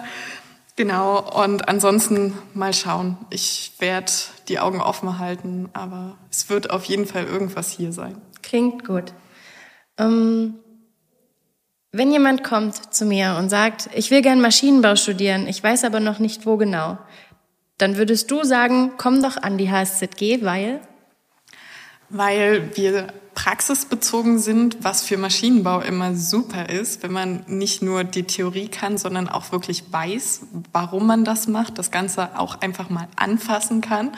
genau. 0.76 1.42
Und 1.42 1.68
ansonsten 1.68 2.34
mal 2.52 2.74
schauen. 2.74 3.16
Ich 3.30 3.72
werde 3.78 4.12
die 4.48 4.58
Augen 4.58 4.80
offen 4.80 5.18
halten, 5.18 5.68
aber 5.72 6.18
es 6.30 6.50
wird 6.50 6.70
auf 6.70 6.84
jeden 6.84 7.06
Fall 7.06 7.24
irgendwas 7.24 7.70
hier 7.70 7.92
sein. 7.92 8.20
Klingt 8.42 8.84
gut. 8.84 9.14
Ähm, 9.98 10.54
wenn 11.96 12.10
jemand 12.10 12.42
kommt 12.42 12.92
zu 12.92 13.06
mir 13.06 13.36
und 13.38 13.48
sagt, 13.48 13.88
ich 13.94 14.10
will 14.10 14.20
gern 14.20 14.40
Maschinenbau 14.40 14.96
studieren, 14.96 15.46
ich 15.46 15.62
weiß 15.62 15.84
aber 15.84 16.00
noch 16.00 16.18
nicht 16.18 16.44
wo 16.44 16.56
genau, 16.56 16.98
dann 17.78 17.96
würdest 17.96 18.30
du 18.30 18.44
sagen, 18.44 18.92
komm 18.96 19.22
doch 19.22 19.36
an 19.36 19.58
die 19.58 19.70
HSZG, 19.70 20.44
weil? 20.44 20.80
Weil 22.08 22.76
wir 22.76 23.12
praxisbezogen 23.34 24.38
sind, 24.38 24.78
was 24.82 25.02
für 25.02 25.16
Maschinenbau 25.16 25.80
immer 25.80 26.14
super 26.14 26.68
ist, 26.68 27.02
wenn 27.02 27.12
man 27.12 27.44
nicht 27.46 27.82
nur 27.82 28.04
die 28.04 28.22
Theorie 28.22 28.68
kann, 28.68 28.96
sondern 28.96 29.28
auch 29.28 29.52
wirklich 29.52 29.92
weiß, 29.92 30.42
warum 30.72 31.06
man 31.06 31.24
das 31.24 31.48
macht, 31.48 31.78
das 31.78 31.90
Ganze 31.90 32.38
auch 32.38 32.60
einfach 32.60 32.90
mal 32.90 33.08
anfassen 33.16 33.80
kann, 33.80 34.12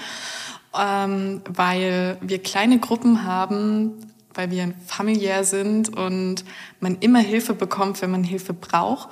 ähm, 0.78 1.40
weil 1.48 2.18
wir 2.20 2.42
kleine 2.42 2.78
Gruppen 2.78 3.24
haben, 3.24 4.12
weil 4.34 4.50
wir 4.50 4.74
familiär 4.86 5.44
sind 5.44 5.96
und 5.96 6.44
man 6.80 6.98
immer 7.00 7.20
Hilfe 7.20 7.54
bekommt, 7.54 8.02
wenn 8.02 8.10
man 8.10 8.22
Hilfe 8.22 8.52
braucht 8.52 9.08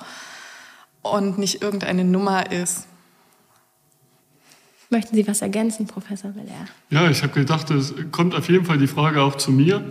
und 1.01 1.39
nicht 1.39 1.63
irgendeine 1.63 2.03
Nummer 2.03 2.51
ist. 2.51 2.87
Möchten 4.89 5.15
Sie 5.15 5.27
was 5.27 5.41
ergänzen, 5.41 5.87
Professor 5.87 6.31
Belair? 6.31 6.67
Ja, 6.89 7.09
ich 7.09 7.23
habe 7.23 7.33
gedacht, 7.33 7.71
es 7.71 7.93
kommt 8.11 8.35
auf 8.35 8.47
jeden 8.49 8.65
Fall 8.65 8.77
die 8.77 8.87
Frage 8.87 9.21
auch 9.21 9.35
zu 9.35 9.51
mir. 9.51 9.83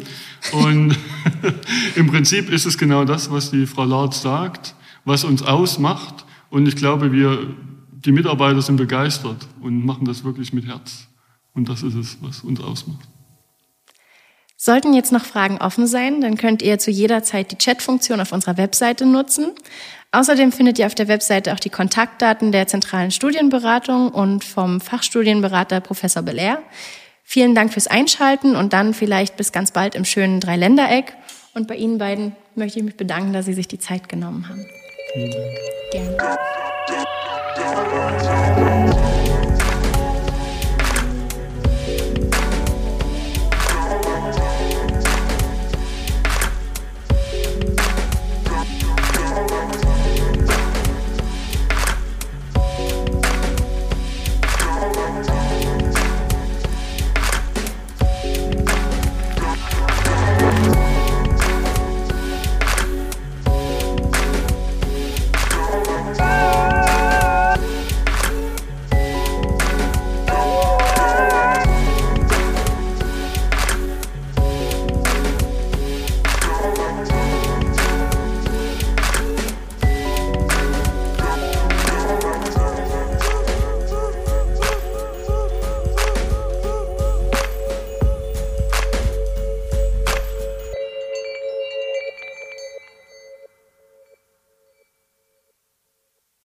Und 0.52 0.96
im 1.96 2.06
Prinzip 2.06 2.48
ist 2.50 2.64
es 2.64 2.78
genau 2.78 3.04
das, 3.04 3.30
was 3.30 3.50
die 3.50 3.66
Frau 3.66 3.84
Larz 3.84 4.22
sagt, 4.22 4.74
was 5.04 5.24
uns 5.24 5.42
ausmacht. 5.42 6.24
Und 6.48 6.68
ich 6.68 6.76
glaube, 6.76 7.12
wir, 7.12 7.54
die 7.90 8.12
Mitarbeiter 8.12 8.62
sind 8.62 8.76
begeistert 8.76 9.48
und 9.60 9.84
machen 9.84 10.04
das 10.04 10.22
wirklich 10.22 10.52
mit 10.52 10.66
Herz. 10.66 11.08
Und 11.54 11.68
das 11.68 11.82
ist 11.82 11.94
es, 11.94 12.18
was 12.20 12.40
uns 12.40 12.60
ausmacht. 12.60 13.08
Sollten 14.56 14.94
jetzt 14.94 15.12
noch 15.12 15.24
Fragen 15.24 15.58
offen 15.58 15.86
sein, 15.86 16.20
dann 16.20 16.36
könnt 16.36 16.62
ihr 16.62 16.78
zu 16.78 16.90
jeder 16.90 17.22
Zeit 17.22 17.50
die 17.50 17.58
Chatfunktion 17.58 18.20
auf 18.20 18.32
unserer 18.32 18.56
Webseite 18.56 19.04
nutzen. 19.04 19.52
Außerdem 20.12 20.52
findet 20.52 20.78
ihr 20.78 20.86
auf 20.86 20.94
der 20.94 21.08
Webseite 21.08 21.52
auch 21.52 21.60
die 21.60 21.70
Kontaktdaten 21.70 22.52
der 22.52 22.68
zentralen 22.68 23.10
Studienberatung 23.10 24.10
und 24.10 24.44
vom 24.44 24.80
Fachstudienberater 24.80 25.80
Professor 25.80 26.22
Belair. 26.22 26.62
Vielen 27.24 27.54
Dank 27.54 27.72
fürs 27.72 27.88
Einschalten 27.88 28.54
und 28.54 28.72
dann 28.72 28.94
vielleicht 28.94 29.36
bis 29.36 29.50
ganz 29.50 29.72
bald 29.72 29.96
im 29.96 30.04
schönen 30.04 30.38
Dreiländereck. 30.38 31.14
Und 31.54 31.66
bei 31.66 31.74
Ihnen 31.74 31.98
beiden 31.98 32.36
möchte 32.54 32.78
ich 32.78 32.84
mich 32.84 32.96
bedanken, 32.96 33.32
dass 33.32 33.46
Sie 33.46 33.54
sich 33.54 33.66
die 33.66 33.78
Zeit 33.78 34.08
genommen 34.08 34.48
haben. 34.48 34.64
Vielen 35.14 35.30
Dank. 35.30 36.38
Gerne. 39.16 39.33